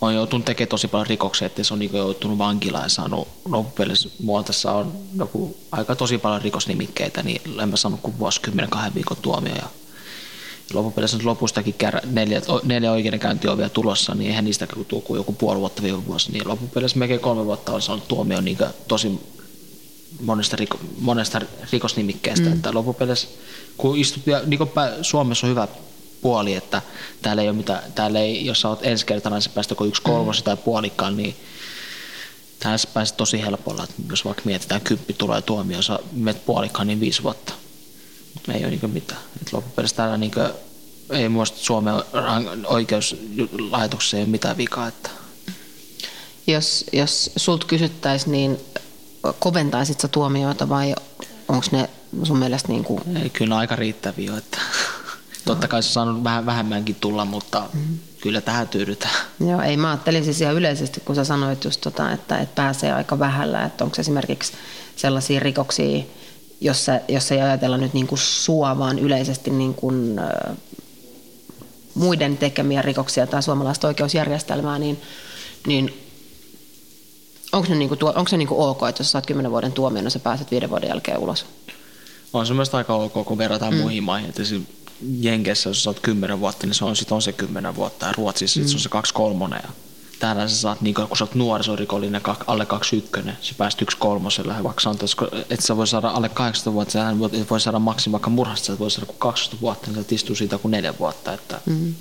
[0.01, 4.09] on joutunut tekemään tosi paljon rikoksia, että se on niin joutunut vankilaan ja saanut loppupelissä
[4.23, 9.17] muotossa on joku, aika tosi paljon rikosnimikkeitä, niin en mä saanut kuin vuosikymmenen kahden viikon
[9.21, 9.67] tuomio ja
[10.73, 15.33] loppupelissä lopustakin kerran, neljä, neljä oikeudenkäyntiä on vielä tulossa, niin eihän niistä tule kuin joku
[15.33, 18.57] puoli vuotta viime vuosi, niin loppupelissä melkein kolme vuotta on saanut tuomio niin
[18.87, 19.19] tosi
[20.21, 22.53] monesta, riko, monesta rikosnimikkeestä, mm.
[22.53, 23.27] että loppupelissä
[23.77, 24.59] kun istut, ja niin
[25.01, 25.67] Suomessa on hyvä
[26.21, 26.81] puoli, että
[27.21, 29.85] täällä ei ole mitään, täällä ei, jos sä oot ensi kertaa, niin sä päästä joko
[29.85, 30.43] yksi kolmosi mm.
[30.43, 31.35] tai puolikkaan, niin
[32.59, 36.87] tähän sä pääset tosi helpolla, että jos vaikka mietitään kymppi tulee tuomio, sä menet puolikkaan,
[36.87, 37.53] niin viisi vuotta.
[38.53, 39.21] Ei ole niin mitään.
[39.41, 40.49] Et loppupeleissä täällä niin kuin,
[41.09, 41.93] ei muista Suomen
[42.67, 44.87] oikeuslaitoksessa ei ole mitään vikaa.
[44.87, 45.09] Että.
[46.47, 48.57] Jos, jos sulta kysyttäisiin, niin
[49.39, 50.95] koventaisit sä tuomioita vai
[51.47, 51.89] onko ne
[52.23, 53.17] sun mielestä niin kuin...
[53.23, 54.37] Ei, kyllä aika riittäviä.
[54.37, 54.57] Että
[55.45, 57.99] totta kai se on saanut vähän vähemmänkin tulla, mutta mm.
[58.21, 59.15] kyllä tähän tyydytään.
[59.39, 62.93] Joo, ei mä ajattelin siis ihan yleisesti, kun sä sanoit just tota, että, että pääsee
[62.93, 64.53] aika vähällä, että onko esimerkiksi
[64.95, 66.03] sellaisia rikoksia,
[66.61, 70.57] jos, sä, jos ei ajatella nyt niin kuin sua, vaan yleisesti niin kuin, äh,
[71.95, 75.01] muiden tekemiä rikoksia tai suomalaista oikeusjärjestelmää, niin,
[75.67, 75.93] niin
[77.51, 80.19] onko se, niinku, onko se niinku ok, että jos saat 10 vuoden tuomion, niin sä
[80.19, 81.45] pääset viiden vuoden jälkeen ulos?
[82.33, 83.79] On se myös aika ok, kun verrataan mm.
[83.79, 84.29] muihin maihin.
[84.29, 84.41] Että
[85.19, 88.05] Jenkessä, jos sä oot 10 vuotta, niin se on, sit on se 10 vuotta.
[88.05, 88.67] Ja Ruotsissa mm.
[88.67, 89.61] se on se kaksi kolmonen.
[89.63, 89.69] Ja
[90.21, 94.81] täällä sä saat, niin kun sä oot nuorisorikollinen alle 21, sä pääst yksi kolmoselle, vaikka
[94.81, 95.09] sanotaan,
[95.49, 98.91] että sä voi saada alle 18 vuotta, sä voi, saada maksin vaikka murhasta, sä voi
[98.91, 101.95] saada kuin 12 vuotta, niin sä istuu siitä kuin neljä vuotta, että mm-hmm.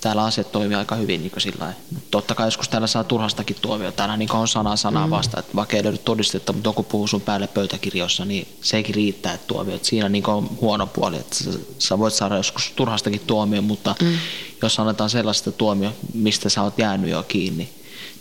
[0.00, 1.72] Täällä asiat toimii aika hyvin niin sillä
[2.10, 5.16] Totta kai joskus täällä saa turhastakin tuomio, täällä niin on sanaa sanaa mm-hmm.
[5.16, 9.34] vasta, että vaikka ei löydy todistetta, mutta joku puhuu sun päälle pöytäkirjoissa, niin sekin riittää,
[9.34, 13.20] että tuomio, että siinä niin on huono puoli, että sä, sä voit saada joskus turhastakin
[13.26, 14.18] tuomio, mutta mm
[14.62, 17.68] jos annetaan sellaista tuomio, mistä sä oot jäänyt jo kiinni,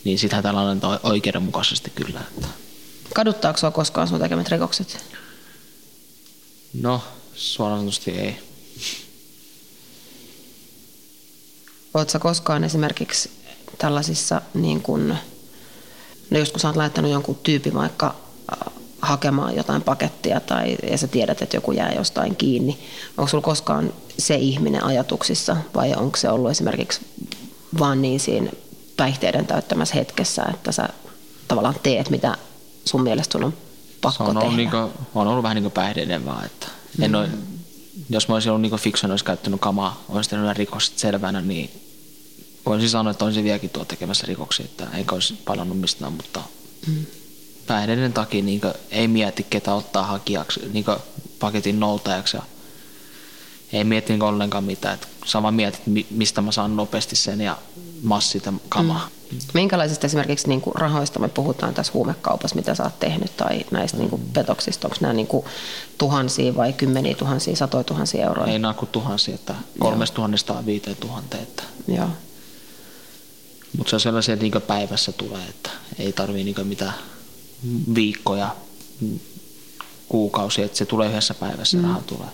[0.04, 2.22] niin sitä täällä annetaan oikeudenmukaisesti kyllä.
[3.14, 5.06] Kaduttaako sua koskaan sun tekemät rikokset?
[6.82, 7.02] No,
[7.36, 8.40] suoraan ei.
[11.94, 13.32] Oletko koskaan esimerkiksi
[13.78, 15.16] tällaisissa, niin kun,
[16.30, 18.16] no joskus olet laittanut jonkun tyypin vaikka
[18.52, 22.80] äh, hakemaan jotain pakettia tai, ja sä tiedät, että joku jää jostain kiinni.
[23.18, 27.02] Onko sulla koskaan se ihminen ajatuksissa vai onko se ollut esimerkiksi
[27.80, 28.52] vaan niin siinä
[28.98, 30.90] päihteiden täyttämässä hetkessä, että sä
[31.48, 32.38] tavallaan teet, mitä
[32.86, 33.54] sun mielestä sun on
[34.02, 34.58] pakko se on ollut, tehdä?
[34.58, 36.68] Niin kuin, on ollut vähän niin kuin päihteiden vaan, että
[37.02, 37.16] en mm.
[37.16, 37.30] ole,
[38.10, 41.70] jos mä olisin ollut niin fiksu, olisi käyttänyt kamaa, olisi tehnyt rikokset selvänä, niin
[42.66, 46.42] voisin sanoa, että olisin vieläkin tuo tekemässä rikoksia, että eikä olisi palannut mistään, mutta
[46.88, 47.06] mm.
[47.68, 50.86] päihteiden takia niin ei mieti, ketä ottaa hakijaksi, niin
[51.40, 52.44] paketin noutajaksi ja
[53.74, 54.94] ei mieti niin ollenkaan mitään.
[54.94, 57.58] Että sama mietit, mistä mä saan nopeasti sen ja
[58.04, 59.10] massita kamaa.
[59.32, 59.38] Mm.
[59.54, 63.98] Minkälaisista esimerkiksi niin kuin rahoista me puhutaan tässä huumekaupassa, mitä sä oot tehnyt, tai näistä
[63.98, 64.02] mm.
[64.02, 64.88] niin kuin petoksista?
[64.88, 65.46] Onko nämä niin kuin
[65.98, 68.46] tuhansia vai kymmeniä tuhansia, satoja tuhansia euroa?
[68.46, 71.44] Ei nämä kuin tuhansia, että kolmesta tuhannesta viiteen tuhanteen.
[71.44, 71.64] Että.
[71.88, 72.10] Joo.
[73.78, 76.94] Mutta se on sellaisia, että niin päivässä tulee, että ei tarvii niin mitään
[77.96, 78.56] viikkoja,
[80.10, 81.84] kuukausia, että se tulee yhdessä päivässä mm.
[81.84, 82.28] raha tulee.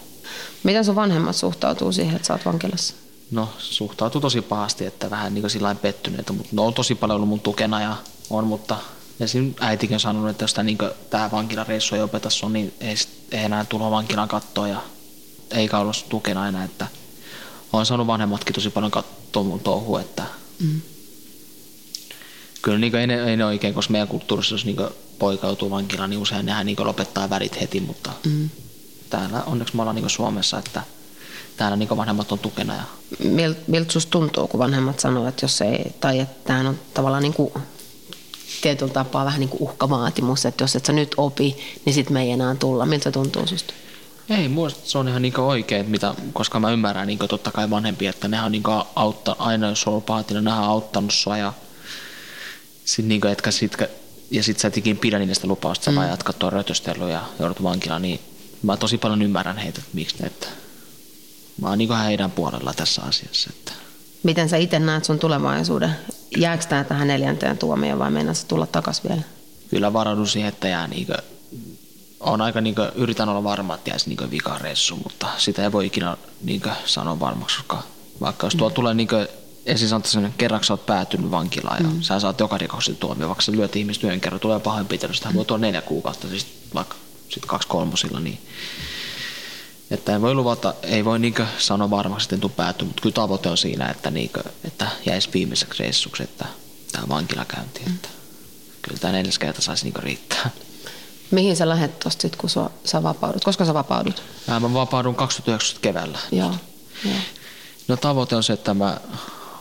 [0.63, 2.93] Miten sun vanhemmat suhtautuu siihen, että sä oot vankilassa?
[3.31, 7.29] No suhtautuu tosi pahasti, että vähän niin sillä pettyneitä, mutta ne on tosi paljon ollut
[7.29, 7.95] mun tukena ja
[8.29, 8.77] on, mutta
[9.19, 9.53] esim.
[9.59, 10.77] äitikin on sanonut, että jos tämä, niin
[11.09, 12.95] tämä vankilareissu ei opeta sun, niin ei,
[13.31, 14.81] ei enää tulla vankilan kattoa ja
[15.51, 16.87] eikä olla tukena enää, että
[17.73, 20.23] on saanut vanhemmatkin tosi paljon katsoa mun touhua, että
[20.59, 20.81] mm.
[22.61, 24.77] kyllä niin ei, ne, ei ne oikein, koska meidän kulttuurissa, jos niin
[25.19, 28.49] poika joutuu vankilaan, niin usein nehän niin lopettaa värit heti, mutta mm
[29.09, 30.83] täällä onneksi me ollaan niin Suomessa, että
[31.57, 32.75] täällä niin vanhemmat on tukena.
[32.75, 32.83] Ja...
[33.23, 37.23] Mil, miltä susta tuntuu, kun vanhemmat sanoo, että jos ei, tai että tämä on tavallaan
[37.23, 37.53] niin kuin
[38.61, 42.21] tietyllä tapaa vähän niin kuin uhkavaatimus, että jos et sä nyt opi, niin sitten me
[42.21, 42.85] ei enää tulla.
[42.85, 43.73] Miltä se tuntuu susta?
[44.29, 48.09] Ei, muista se on ihan niin oikein, mitä, koska mä ymmärrän niin totta kai vanhempia,
[48.09, 48.63] että nehän on niin
[48.95, 51.53] autta, aina jos on ollut paatina, nehän on auttanut sua ja
[52.85, 53.77] sit niin etkä sit,
[54.31, 55.95] ja sit sä et ikin pidä niistä lupausta, mm.
[55.95, 58.19] vaan jatkat tuon rötöstelyä ja joudut vankilaan, niin
[58.63, 60.47] mä tosi paljon ymmärrän heitä, että miksi ne, että
[61.61, 63.49] mä oon niin heidän puolella tässä asiassa.
[63.53, 63.71] Että.
[64.23, 65.95] Miten sä itse näet sun tulevaisuuden?
[66.37, 69.21] Jääkö tämä tähän neljänteen tuomioon vai mennä se tulla takas vielä?
[69.69, 71.17] Kyllä varaudun siihen, että jää niin kuin,
[72.19, 75.85] on aika niin kuin, yritän olla varma, että jäisi niin vikareissu, mutta sitä ei voi
[75.85, 77.83] ikinä niin kuin, sanoa varmaksi, koska
[78.21, 78.75] vaikka jos tuo mm.
[78.75, 79.27] tulee niin kuin,
[79.65, 82.01] ensin sanotaan, että kerraksi olet päätynyt vankilaan ja mm.
[82.01, 85.35] sä saat joka rikoksen tuomio, vaikka sä lyöt ihmistä yhden kerran, tulee pahoinpitelystä, mm.
[85.35, 86.95] voi tuoda neljä kuukautta, siis vaikka
[87.29, 88.39] sitten kaksi kolmosilla, niin
[89.91, 93.49] että ei voi luvata, ei voi niinkö sanoa varmasti, että en päättyä, mutta kyllä tavoite
[93.49, 96.45] on siinä, että, niinkö, että jäisi viimeiseksi reissuksi, että
[96.91, 97.95] tämä vankilakäynti, mm.
[97.95, 98.09] että
[98.81, 100.49] kyllä tämä neljäs kerta saisi niinkö riittää.
[101.31, 103.43] Mihin sä lähdet tuosta sitten, kun sua, sä vapaudut?
[103.43, 104.23] Koska sä vapaudut?
[104.47, 106.19] Mä, mä vapaudun 2019 keväällä.
[106.31, 106.55] Joo.
[107.05, 107.15] Joo.
[107.87, 108.97] No tavoite on se, että mä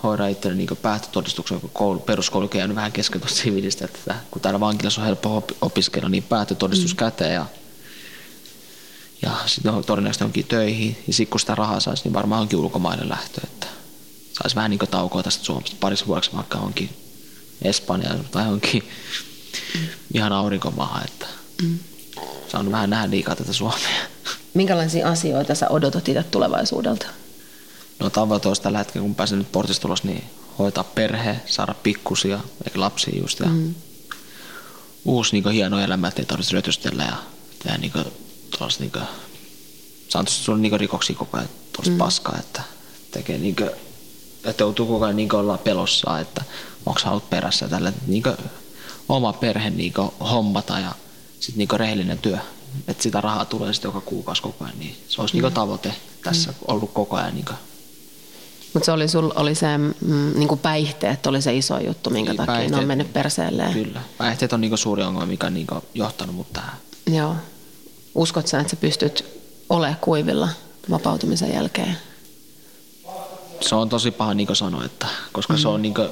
[0.03, 4.61] hoidan itselleni niin päättötodistuksen, kun koulu, peruskoulu on vähän kesken tuosta sivilistä, että kun täällä
[4.61, 6.97] vankilassa on helppo opiskella, niin päättötodistus mm.
[6.97, 7.47] käteen ja
[9.25, 10.97] ja sitten todennäköisesti onkin töihin.
[11.07, 13.41] Ja sitten kun sitä rahaa saisi, niin varmaan onkin ulkomaille lähtö.
[13.45, 13.67] Että
[14.43, 16.91] saisi vähän niin kuin taukoa tästä Suomesta parissa vuodeksi, vaikka onkin
[17.63, 18.83] Espanja tai onkin
[19.75, 19.81] mm.
[20.15, 21.05] ihan aurinkomaahan.
[21.05, 21.27] Että
[21.63, 21.79] mm.
[22.49, 23.89] Saan vähän nähdä liikaa tätä Suomea.
[24.55, 27.07] Minkälaisia asioita sä odotat itse tulevaisuudelta?
[27.99, 30.25] No tavoite olisi tällä hetkellä, kun pääsen nyt portista ulos, niin
[30.59, 33.41] hoitaa perhe, saada pikkusia, eikä lapsia just.
[33.41, 33.75] Ja mm.
[35.05, 37.17] Uusi niin kuin, hieno elämä, ettei tarvitse rötystellä ja
[37.63, 38.05] tehdä niin kuin,
[38.59, 39.05] tuollaista niin kuin,
[40.09, 41.99] saan tuossa niin rikoksia koko ajan tuosta mm.
[41.99, 42.63] paskaa, että
[43.11, 43.71] tekee niin kuin,
[44.45, 46.45] että joutuu koko ajan niin olla pelossa, että
[46.87, 48.37] onko halut perässä tällä, niin kuin,
[49.09, 50.93] oma perhe niin kuin, hommata ja
[51.41, 52.39] sitten niin rehellinen työ,
[52.89, 55.43] että sitä rahaa tulee sitten joka kuukausi koko ajan, niin se olisi mm.
[55.43, 56.57] niin tavoite tässä mm.
[56.69, 57.35] ollut koko ajan.
[57.35, 57.57] Niin kuin.
[58.75, 62.37] Mutta se oli, sul, oli se mm, niin päihteet oli se iso juttu, minkä niin,
[62.37, 63.73] takia päihteet, ne on mennyt perseelleen.
[63.73, 64.01] Kyllä.
[64.19, 66.77] Päihteet on niin suuri ongelma, mikä on niin johtanut mut tähän.
[67.07, 67.37] Joo.
[68.15, 69.25] Uskot sä, että sä pystyt
[69.69, 70.49] olemaan kuivilla
[70.91, 71.97] vapautumisen jälkeen?
[73.61, 75.59] Se on tosi paha niin sanoa, että, koska mm.
[75.59, 76.09] se on niin kuin,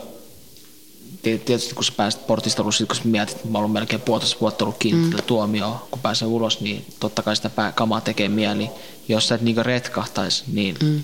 [1.22, 4.64] tietysti kun sä pääset portista ulos, kun sä mietit, että mä oon melkein puolitoista vuotta
[4.64, 5.22] ollut kiinni mm.
[5.26, 8.70] tuomioon, kun pääsee ulos, niin totta kai sitä pää, kamaa tekee mieli.
[9.08, 11.02] Jos sä et niinku retkahtaisi, niin mm.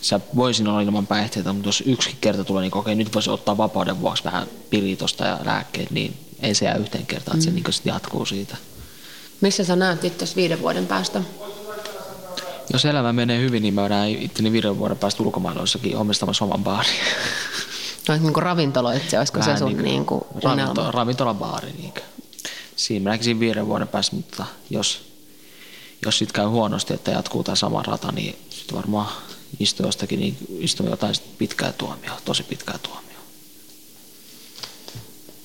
[0.00, 3.56] sä voisin olla ilman päihteitä, mutta jos yksikin kerta tulee, niin okei, nyt voisi ottaa
[3.56, 7.50] vapauden vuoksi vähän piritosta ja lääkkeet, niin ei se jää yhteen kertaan, että mm.
[7.50, 8.56] se niinku sit jatkuu siitä.
[9.42, 11.22] Missä sä näet itse viiden vuoden päästä?
[12.72, 16.64] Jos elämä menee hyvin, niin mä näen itteni viiden vuoden päästä ulkomailla jossakin omistamassa oman
[16.64, 16.92] baarin.
[18.08, 21.72] No, niin kuin ravintoloitsija, olisiko Vähän se sun niin, niin kuin ravinto, ravintolabaari.
[21.72, 21.94] Niin
[22.76, 25.00] Siinä mä näkisin viiden vuoden päästä, mutta jos,
[26.04, 29.08] jos sitten käy huonosti, että jatkuu tämä sama rata, niin sitten varmaan
[29.60, 33.22] istuu jostakin, niin istuu jotain pitkää tuomioa, tosi pitkää tuomioa.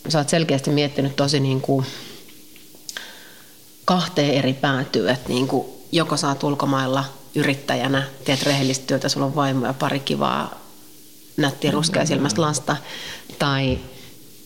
[0.09, 1.85] Sä oot selkeästi miettinyt tosi niin kuin
[3.87, 7.03] kahteen eri päätyä, että niin kuin joko saat ulkomailla
[7.35, 10.61] yrittäjänä, teet rehellistä työtä, sulla on vaimo ja pari kivaa
[11.37, 11.71] nättiä
[12.05, 12.77] silmästä lasta.
[13.39, 13.79] Tai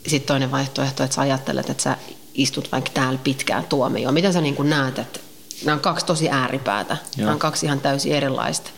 [0.07, 1.97] sitten toinen vaihtoehto, että sä ajattelet, että sä
[2.33, 4.13] istut vaikka täällä pitkään tuomioon.
[4.13, 5.19] Mitä sä niin kuin näet, että
[5.65, 6.93] nämä on kaksi tosi ääripäätä.
[6.93, 7.25] Joo.
[7.25, 8.69] Nämä on kaksi ihan täysin erilaista.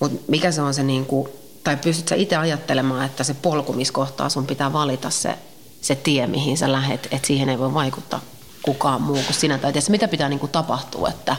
[0.00, 1.28] Mutta mikä se on se, niin kuin,
[1.64, 5.38] tai pystyt sä itse ajattelemaan, että se polkumiskohtaa sun pitää valita se,
[5.80, 8.20] se tie, mihin sä lähet, että siihen ei voi vaikuttaa
[8.62, 9.58] kukaan muu kuin sinä.
[9.58, 11.36] Tai mitä pitää niin kuin tapahtua, että,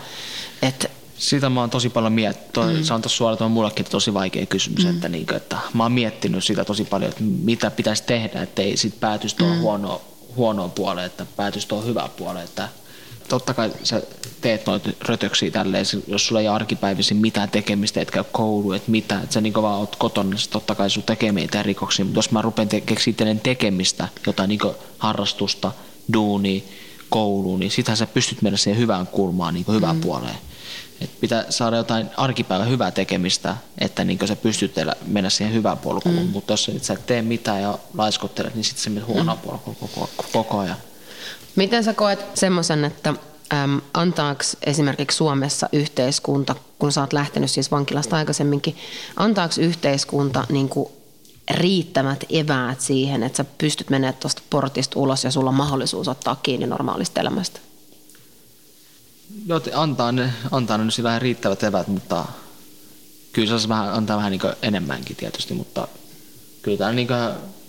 [0.62, 0.90] että
[1.22, 2.70] sitä mä oon tosi paljon miettinyt.
[2.70, 2.86] Mm.
[2.88, 4.90] Tuossa suoraan on mullekin tosi vaikea kysymys, mm.
[4.90, 8.62] että, niin kuin, että mä oon miettinyt sitä tosi paljon, että mitä pitäisi tehdä, että
[8.62, 9.62] ei sit päätyisi tuohon mm.
[9.62, 10.02] huonoon,
[10.36, 12.46] huonoon puoleen, että päätyisi tuohon hyvään puoleen.
[12.46, 12.70] Että
[13.30, 14.02] totta kai sä
[14.42, 19.34] teet noita rötöksiä tälleen, jos sulla ei arkipäivisin mitään tekemistä, etkä koulu, että mitä, että
[19.34, 22.42] sä niin vaan oot kotona, niin totta kai sun tekee meitä rikoksia, mutta jos mä
[22.42, 24.60] rupean te- keksiä tekemistä, jotain niin
[24.98, 25.72] harrastusta,
[26.14, 26.62] duunia,
[27.12, 30.02] kouluun, niin sitähän sä pystyt mennä siihen hyvään kulmaan, niin hyvään mm.
[30.02, 30.36] puoleen.
[31.02, 34.76] Et pitää saada jotain arkipäivän hyvää tekemistä, että niin sä pystyt
[35.08, 36.16] mennä siihen hyvään polkuun.
[36.16, 36.28] Mm.
[36.28, 39.42] Mutta jos et sä et tee mitään ja laiskottelet, niin sitten se menee huonoa mm.
[39.42, 40.78] polkuun koko, koko ajan.
[41.56, 43.14] Miten sä koet semmoisen, että
[43.54, 48.78] äm, antaako esimerkiksi Suomessa yhteiskunta, kun sä oot lähtenyt siis vankilasta aikaisemminkin,
[49.18, 50.90] antaako yhteiskunta niin kuin
[51.52, 56.36] riittävät eväät siihen, että sä pystyt menemään tuosta portista ulos ja sulla on mahdollisuus ottaa
[56.36, 57.60] kiinni normaalista elämästä?
[59.46, 62.26] Joo, antaa ne, antaa ne vähän riittävät evät, mutta
[63.34, 65.88] kyllä se vähän, antaa vähän niin enemmänkin tietysti, mutta
[66.62, 67.08] kyllä tämä on niin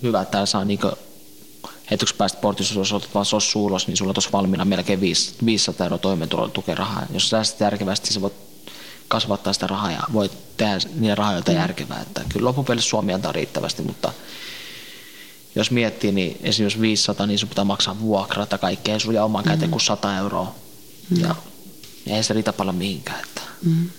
[0.02, 0.80] hyvä, että täällä saa niin
[1.90, 5.00] heti kun päästä portissa, jos otat vaan sossu ulos, niin sulla on tuossa valmiina melkein
[5.44, 7.06] 500 euroa toimeentulotukerahaa.
[7.12, 8.51] Jos säästät järkevästi, sä voit
[9.12, 11.54] kasvattaa sitä rahaa ja voit tehdä niitä rahoja mm.
[11.54, 12.00] järkevää.
[12.00, 14.12] Että kyllä loppupelissä Suomi antaa riittävästi, mutta
[15.54, 19.44] jos miettii, niin esimerkiksi 500, niin sun pitää maksaa vuokrat ja kaikkea, ei jää oman
[19.44, 19.70] käteen mm.
[19.70, 20.54] kuin 100 euroa.
[21.10, 21.20] Mm.
[21.20, 21.34] Ja
[22.06, 23.20] ei se riitä paljon mihinkään.
[23.20, 23.40] Että.
[23.64, 23.90] Mm.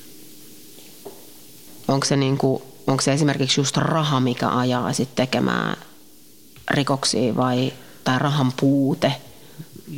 [1.88, 5.78] Onko se, niinku, onko se esimerkiksi just raha, mikä ajaa sit tekemään
[6.72, 7.74] rikoksia vai
[8.04, 9.14] tai rahan puute?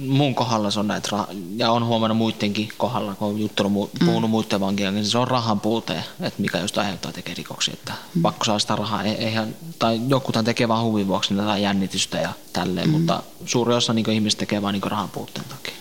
[0.08, 4.06] Mun kohdalla se on näitä, rah- ja on huomannut muidenkin kohdalla, kun on juttunut, mm.
[4.06, 7.74] puhunut muiden vankien, niin se on rahan puute, että mikä just aiheuttaa tekee rikoksia.
[7.74, 8.22] Että mm.
[8.22, 12.88] Pakko saa sitä rahaa, eihän, tai jokutan tekee vaan huvin vuoksi niin jännitystä ja tälleen,
[12.88, 12.92] mm.
[12.92, 15.74] mutta suuri osa niin ihmistä tekee vaan niin rahan puutteen takia.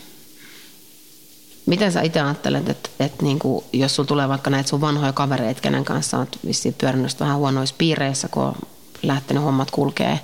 [1.66, 5.12] Miten sä itse ajattelet, että, että niin kuin, jos sulla tulee vaikka näitä sun vanhoja
[5.12, 8.54] kavereita, kenen kanssa oot vissiin pyörinyt vähän huonoissa piireissä, kun on
[9.02, 10.20] lähtenyt hommat kulkee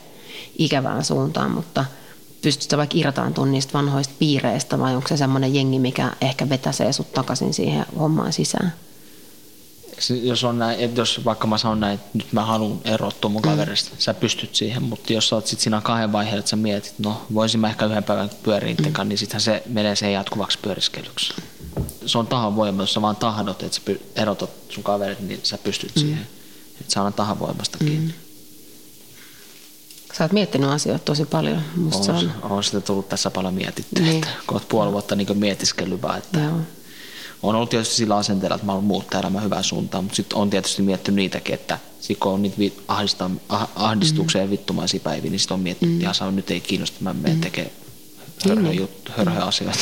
[0.58, 1.84] ikävään suuntaan, mutta
[2.42, 7.12] pystytkö vaikka irtaantumaan niistä vanhoista piireistä vai onko se semmoinen jengi, mikä ehkä vetäsee sut
[7.12, 8.72] takaisin siihen hommaan sisään?
[10.22, 13.42] jos, on näin, että jos vaikka mä sanon näin, että nyt mä haluan erottua mun
[13.42, 13.50] mm.
[13.50, 13.96] kaverista, mm.
[13.98, 17.26] sä pystyt siihen, mutta jos sä oot sit siinä kahden vaiheen, että sä mietit, no
[17.34, 19.08] voisin mä ehkä yhden päivän pyöriä mm.
[19.08, 21.34] niin sittenhän se menee siihen jatkuvaksi pyöriskelyksi.
[22.06, 25.58] Se on tahan voima, jos sä vaan tahdot, että sä erotat sun kaverit, niin sä
[25.58, 26.00] pystyt mm.
[26.00, 26.26] siihen.
[26.80, 28.06] Että sä tahan voimasta kiinni.
[28.06, 28.29] Mm.
[30.20, 31.62] Sä oot miettinyt asioita tosi paljon.
[31.76, 32.50] Musta on, on.
[32.50, 34.16] on sitä tullut tässä paljon mietittyä, niin.
[34.16, 36.60] että kun oot puoli vuotta niin mietiskellyt vaan, että Joo
[37.42, 40.50] on ollut tietysti sillä asenteella, että mä haluan muuttaa elämää hyvään suuntaan, mutta sitten on
[40.50, 41.78] tietysti miettinyt niitäkin, että
[42.20, 44.52] kun on niitä ahdistuksia ah, ahdistuksia mm-hmm.
[44.52, 46.10] ja vittumaisia päiviä, niin sitten on miettinyt, mm-hmm.
[46.10, 47.40] että nyt ei kiinnosta, mä menen mm-hmm.
[47.40, 47.74] tekemään
[48.48, 49.78] hörhö, juttu, hörhö asioita.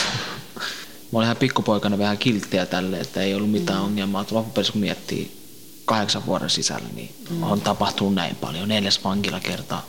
[1.13, 3.91] mä olin ihan pikkupoikana vähän kilttiä tälle, että ei ollut mitään mm-hmm.
[3.91, 4.25] ongelmaa.
[4.31, 5.39] Loppupeleissä kun miettii
[5.85, 7.43] kahdeksan vuoden sisällä, niin mm-hmm.
[7.43, 8.69] on tapahtunut näin paljon.
[8.69, 9.83] Neljäs vankila kerta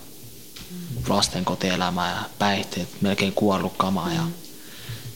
[1.07, 4.23] lasten kotielämää ja päihteet, melkein kuollut kamaa ja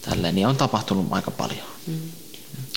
[0.01, 1.65] tälleen, niin on tapahtunut aika paljon.
[1.87, 2.11] Mm-hmm.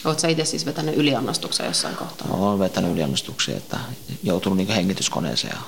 [0.05, 2.29] Oletko sä itse siis vetänyt yliannostuksia jossain kohtaa?
[2.31, 3.79] Olen vetänyt yliannostuksia, että
[4.23, 5.63] joutunut niin hengityskoneeseen ja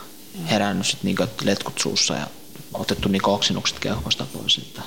[0.50, 2.26] herännyt sit niin letkut suussa ja
[2.74, 4.58] otettu niin oksennukset keuhkosta pois.
[4.58, 4.82] Että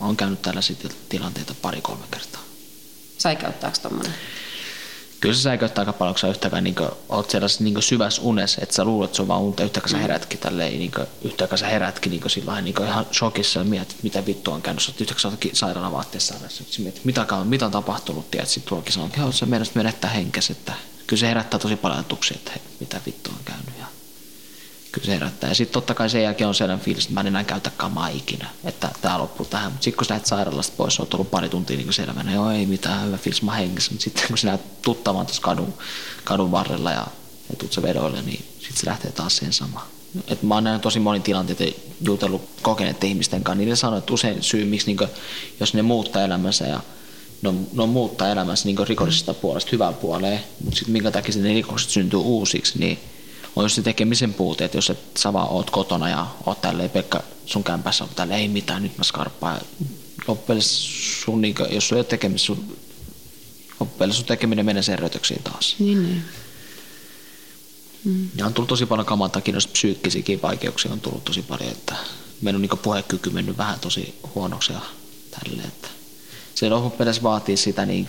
[0.00, 0.76] olen käynyt tällaisia
[1.08, 2.42] tilanteita pari-kolme kertaa.
[3.18, 4.14] Säikäyttääkö tuommoinen?
[5.20, 6.74] Kyllä se säiköttää aika paljon, kun sä yhtäkään niin
[7.08, 9.96] oot sellaisessa niin syvässä unessa, että sä luulet, että se on vaan unta, yhtäkään sä
[9.96, 10.02] mm.
[10.02, 14.26] herätkin tälleen, niin kuin, yhtäkään sä herätkin niin sillä niin ihan shokissa ja mietit, mitä
[14.26, 16.34] vittua on käynyt, sä oot yhtäkään sairaalavaatteessa
[16.78, 20.50] mietit, mitä, on, mitä on tapahtunut, tiedät, sitten tuollakin sanoo, että sä meidät menettää henkes,
[20.50, 20.72] että
[21.06, 23.59] kyllä se herättää tosi paljon ajatuksia, että hei, mitä vittua on käynyt.
[25.00, 25.50] Kyllä se herättää.
[25.50, 28.08] Ja sitten totta kai sen jälkeen on sellainen fiilis, että mä en enää käytä kamaa
[28.08, 29.72] ikinä, että tämä loppuu tähän.
[29.72, 32.66] Mutta sitten kun sä lähdet sairaalasta pois, oot ollut pari tuntia niin selvänä, joo ei
[32.66, 33.90] mitään, hyvä fiilis, mä hengissä.
[33.90, 35.74] Mutta sitten kun sinä tuttamaan tuossa kadun,
[36.24, 37.06] kadun varrella ja,
[37.50, 39.86] ja tuut se vedoille, niin sitten se lähtee taas siihen samaan.
[40.28, 41.64] Et mä oon nähnyt tosi monin tilanteita
[42.00, 45.10] jutellut kokeneiden ihmisten kanssa, niin ne sanoo, että usein syy, miksi niin kuin,
[45.60, 46.80] jos ne muuttaa elämänsä ja
[47.46, 51.54] on, ne on muuttaa elämänsä niin rikollisesta puolesta hyvään puoleen, mutta sitten minkä takia ne
[51.54, 52.98] rikokset syntyy uusiksi, niin
[53.56, 56.90] on just se tekemisen puute, että jos et sä vaan oot kotona ja oot tälleen
[56.90, 59.60] Pekka sun kämpässä, on tälleen ei mitään, nyt mä skarppaan.
[60.28, 62.76] Loppujen sun, niin jos sulla ei ole tekemistä, sun,
[63.80, 65.76] loppujen sun tekeminen menee serröityksiin taas.
[65.78, 66.24] Niin, niin.
[68.04, 68.28] Mm.
[68.36, 71.96] Ja on tullut tosi paljon kaman takia, jos psyykkisiäkin vaikeuksia on tullut tosi paljon, että
[72.40, 74.80] meidän on niin puhekyky mennyt vähän tosi huonoksi ja
[75.30, 75.88] tälleen, että
[76.54, 78.06] se loppupeleissä vaatii sitä niin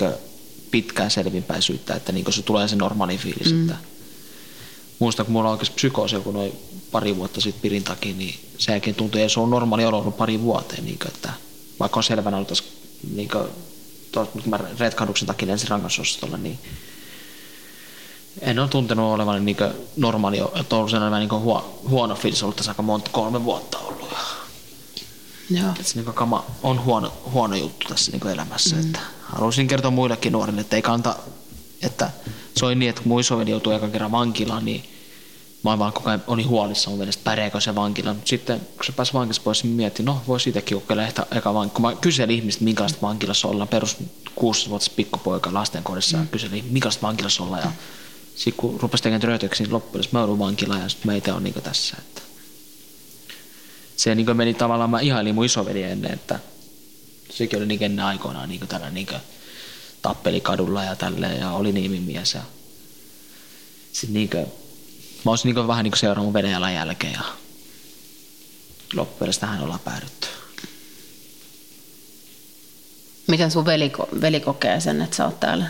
[0.72, 3.62] pitkään selvinpäisyyttä, että niin se tulee se normaali fiilis, mm.
[3.62, 3.91] että
[5.02, 6.54] muistan, kun mulla on oikeasti psykoosi joku noin
[6.92, 10.18] pari vuotta sitten pirin takia, niin sen jälkeen tuntui, että se on normaali olo ollut
[10.18, 11.34] pari vuoteen, niin kuin, että
[11.80, 12.64] vaikka on selvänä ollut tässä,
[13.14, 13.44] niin kuin,
[14.12, 16.60] tuossa, kun mä retkahduksen takia ensin rangaistusosastolla, niin
[18.42, 19.58] en ole tuntenut olevan niin
[19.98, 23.78] normaali, että on ollut sellainen niin huo, huono fiilis ollut tässä aika monta, kolme vuotta
[23.78, 24.10] ollut.
[25.50, 25.70] Joo.
[25.70, 28.76] Että se niin kama on huono, huono juttu tässä niin elämässä.
[28.76, 28.82] Mm.
[28.82, 31.16] Että haluaisin kertoa muillekin nuorille, että ei kanta,
[31.82, 32.10] että
[32.58, 34.91] se oli niin, että kun mun isoveli joutui eka kerran vankilaan, niin
[35.64, 38.14] mä vaan koko ajan olin huolissa mun mielestä, pärjääkö se vankila.
[38.14, 41.54] Mutta sitten kun se pääsi vankilassa pois, niin mietin, no voi siitäkin kokeilla ehkä eka
[41.54, 41.74] vankila.
[41.74, 43.98] Kun mä kyselin ihmistä, minkälaista vankilassa ollaan, perus
[44.30, 46.24] 6-vuotias pikkupoika lastenkodissa, mm.
[46.24, 47.64] ja kyselin, minkälaista vankilassa ollaan.
[47.64, 47.72] Ja
[48.36, 51.54] sitten kun rupesi tekemään röytöksiä, niin loppujen mä joudun vankilaan ja sitten meitä on niin
[51.54, 51.98] tässä.
[52.00, 52.22] Että
[53.98, 56.40] se niin meni tavallaan, mä ihailin mun isoveli ennen, että
[57.30, 59.22] sekin oli niin ennen aikoinaan niin tällainen niin
[60.02, 62.34] tappeli kadulla ja tälleen ja oli niimimies.
[62.34, 62.42] Ja
[63.92, 64.30] sitten niin
[65.26, 67.22] mä olisin niin vähän niin seurannut vedenjalan jälkeen ja
[68.94, 70.28] loppujen tähän ollaan päädytty.
[73.28, 75.66] Miten sun veli, veli kokee sen, että sä oot täällä?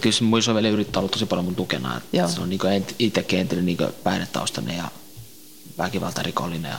[0.00, 2.00] Kyllä mun isoveli yrittää olla tosi paljon mun tukena.
[2.34, 4.88] Se on niin itsekin entinen niin päihdetaustainen ja
[5.78, 6.78] väkivaltarikollinen ja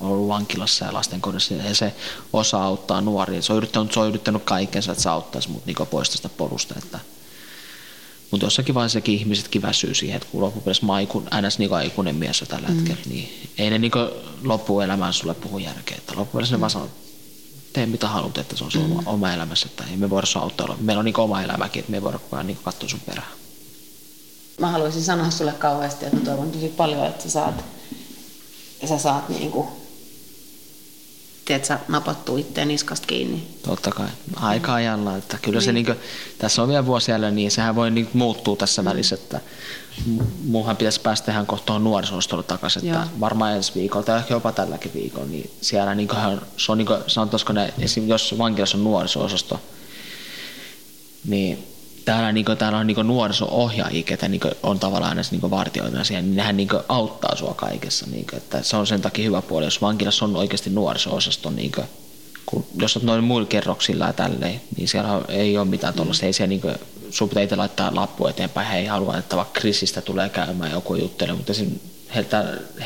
[0.00, 1.94] on ollut vankilassa ja lastenkodissa ja se
[2.32, 3.42] osaa auttaa nuoria.
[3.42, 6.74] Se on yrittänyt, se on yrittänyt kaikensa, että se auttaisi mut niin pois tästä polusta.
[6.78, 6.98] Että,
[8.30, 11.58] mutta jossakin vaiheessa sekin ihmisetkin väsyy siihen, että kun loppupeleissä mä aikun, ns.
[11.58, 12.74] Niin aikuinen mies jo tällä mm.
[12.74, 13.92] hetkellä, niin ei ne niin
[14.44, 15.96] loppuelämään sulle puhu järkeä.
[15.98, 16.58] Että loppupeleissä mm.
[16.58, 16.88] ne vaan sanoo,
[17.72, 19.06] tee mitä haluat, että se on sun mm.
[19.06, 20.76] oma elämässä, että ei me voida sua auttaa.
[20.80, 23.28] Meillä on niin oma elämäkin, että me ei voida koko ajan niin katsoa sun perään.
[24.60, 27.64] Mä haluaisin sanoa sulle kauheasti, että toivon tosi paljon, että sä saat,
[28.88, 29.68] sä saat niin kuin
[31.46, 33.48] tiedätkö, napattu itteen niskasta kiinni.
[33.62, 35.16] Totta kai, aika ajalla.
[35.16, 35.64] Että kyllä niin.
[35.64, 35.98] se niin kuin,
[36.38, 38.88] tässä on vielä vuosi jäljellä, niin sehän voi niin muuttua tässä mm.
[38.88, 39.14] välissä.
[39.14, 39.40] Että
[40.44, 42.86] muuhan pitäisi päästä ihan kohtaan nuorisostolle takaisin.
[42.86, 45.26] Että varmaan ensi viikolla tai ehkä jopa tälläkin viikolla.
[45.26, 47.74] Niin siellä niin kuin, se on niin kuin, sanotaanko ne,
[48.06, 49.28] jos vankilassa on nuoriso
[51.24, 51.75] niin
[52.06, 56.22] täällä, niin kuin, täällä on niin nuoriso-ohjaajia, ketä niin on tavallaan näissä niin vartioita siellä,
[56.22, 58.06] niin nehän niin auttaa sua kaikessa.
[58.06, 61.72] Niin kuin, että se on sen takia hyvä puoli, jos vankilassa on oikeasti nuoriso-osasto, niin
[61.72, 61.86] kuin,
[62.46, 66.24] kun, jos olet noin muilla kerroksilla ja tälleen, niin siellä ei ole mitään tuollaista.
[66.24, 66.26] Mm.
[66.26, 66.74] Ei siellä, niin kuin,
[67.10, 71.32] sun pitää itse laittaa lappu eteenpäin, hei haluan, että vaikka Krisistä tulee käymään joku juttele,
[71.32, 71.52] mutta.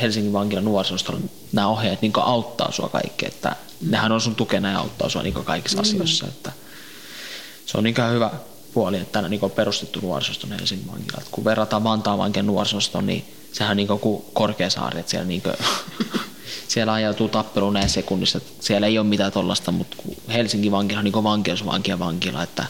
[0.01, 1.19] Helsingin vankilan nuorisostolla
[1.51, 3.91] nämä ohjeet niin auttaa sua kaikkea, että mm.
[3.91, 5.81] nehän on sun tukena ja auttaa sua niin kaikissa mm.
[5.81, 6.27] asioissa.
[6.27, 6.51] Että
[7.65, 8.31] se on niin hyvä,
[8.73, 11.21] puoli, että on perustettu nuorisosto Helsingin vankila.
[11.31, 15.55] Kun verrataan Vantaan vankin nuorisosto, niin sehän on niin kuin Korkeasaari, että siellä, niin kuin,
[16.67, 18.41] siellä ajautuu tappeluun näin sekunnissa.
[18.59, 19.97] Siellä ei ole mitään tollasta, mutta
[20.33, 22.65] Helsingin vankila on niin vankeusvankien vankila, että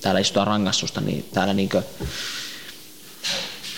[0.00, 1.84] täällä istuu rangaistusta, niin täällä niin kuin,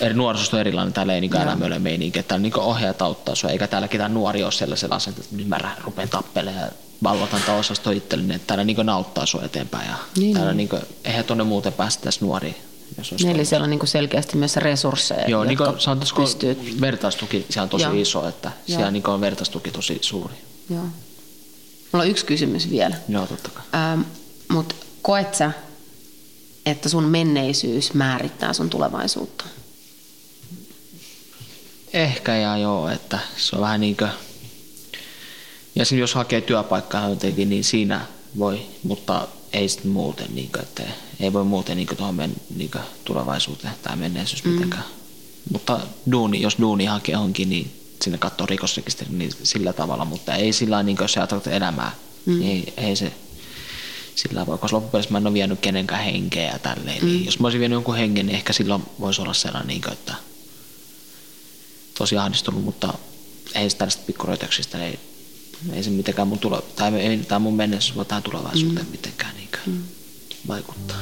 [0.01, 3.51] eri nuorisosto on erilainen, täällä ei niin elämöille meininki, että täällä niin ohjaajat auttaa sua,
[3.51, 6.71] eikä täällä ketään nuori ole sellaisella asenteella, että nyt mä rupean tappelemaan
[7.03, 9.89] valvotan tämä osasto itselleni, että täällä niin nauttaa sinua eteenpäin.
[9.89, 12.57] Ja niin, täällä niin kuin, eihän tuonne muuten päästä tässä nuori.
[12.99, 15.69] Jos niin, eli siellä on niin selkeästi myös resursseja, Joo, niin kuin,
[16.17, 16.77] pystyy...
[16.81, 17.93] vertaistuki siellä on tosi Joo.
[17.93, 18.77] iso, että Joo.
[18.77, 20.35] siellä niin on vertaistuki tosi suuri.
[20.71, 20.85] Joo.
[21.93, 22.97] Mulla on yksi kysymys vielä.
[23.09, 23.63] Joo, totta kai.
[23.75, 24.01] Ähm,
[24.49, 25.51] Mutta koet sä,
[26.67, 29.45] että sun menneisyys määrittää sun tulevaisuutta?
[31.93, 34.11] Ehkä ja joo, että se on vähän niin kuin
[35.77, 38.07] ja jos hakee työpaikkaa jotenkin, niin siinä
[38.39, 40.83] voi, mutta ei sitten muuten, niin kuin, että
[41.21, 44.51] ei voi muuten niin kuin, tuohon men, niin kuin, tulevaisuuteen tai menneisyys mm.
[44.51, 44.85] mitenkään.
[45.53, 45.81] Mutta
[46.13, 47.71] duuni, jos duuni hakee johonkin, niin
[48.03, 51.93] sinne katsoo rikosrekisteri niin sillä tavalla, mutta ei sillä niin jos sä ajattelet elämää,
[52.27, 52.39] mm.
[52.39, 53.13] niin ei, ei se
[54.15, 56.87] sillä voi, koska loppupeleissä mä en ole vienyt kenenkään henkeä ja tälleen.
[56.87, 57.09] Niin mm.
[57.09, 59.93] Niin jos mä olisin vienyt jonkun hengen, niin ehkä silloin voisi olla sellainen, niin kuin,
[59.93, 60.15] että
[61.99, 62.95] tosi ahdistunut, mutta
[63.55, 64.99] ei se tällaista pikkuröytäyksistä, ei,
[65.73, 68.91] ei se mitenkään mun, tulo, tai ei tämä mun menneisyys voi tähän tulevaisuuteen mm.
[68.91, 69.83] mitenkään niin mm.
[70.49, 70.97] vaikuttaa.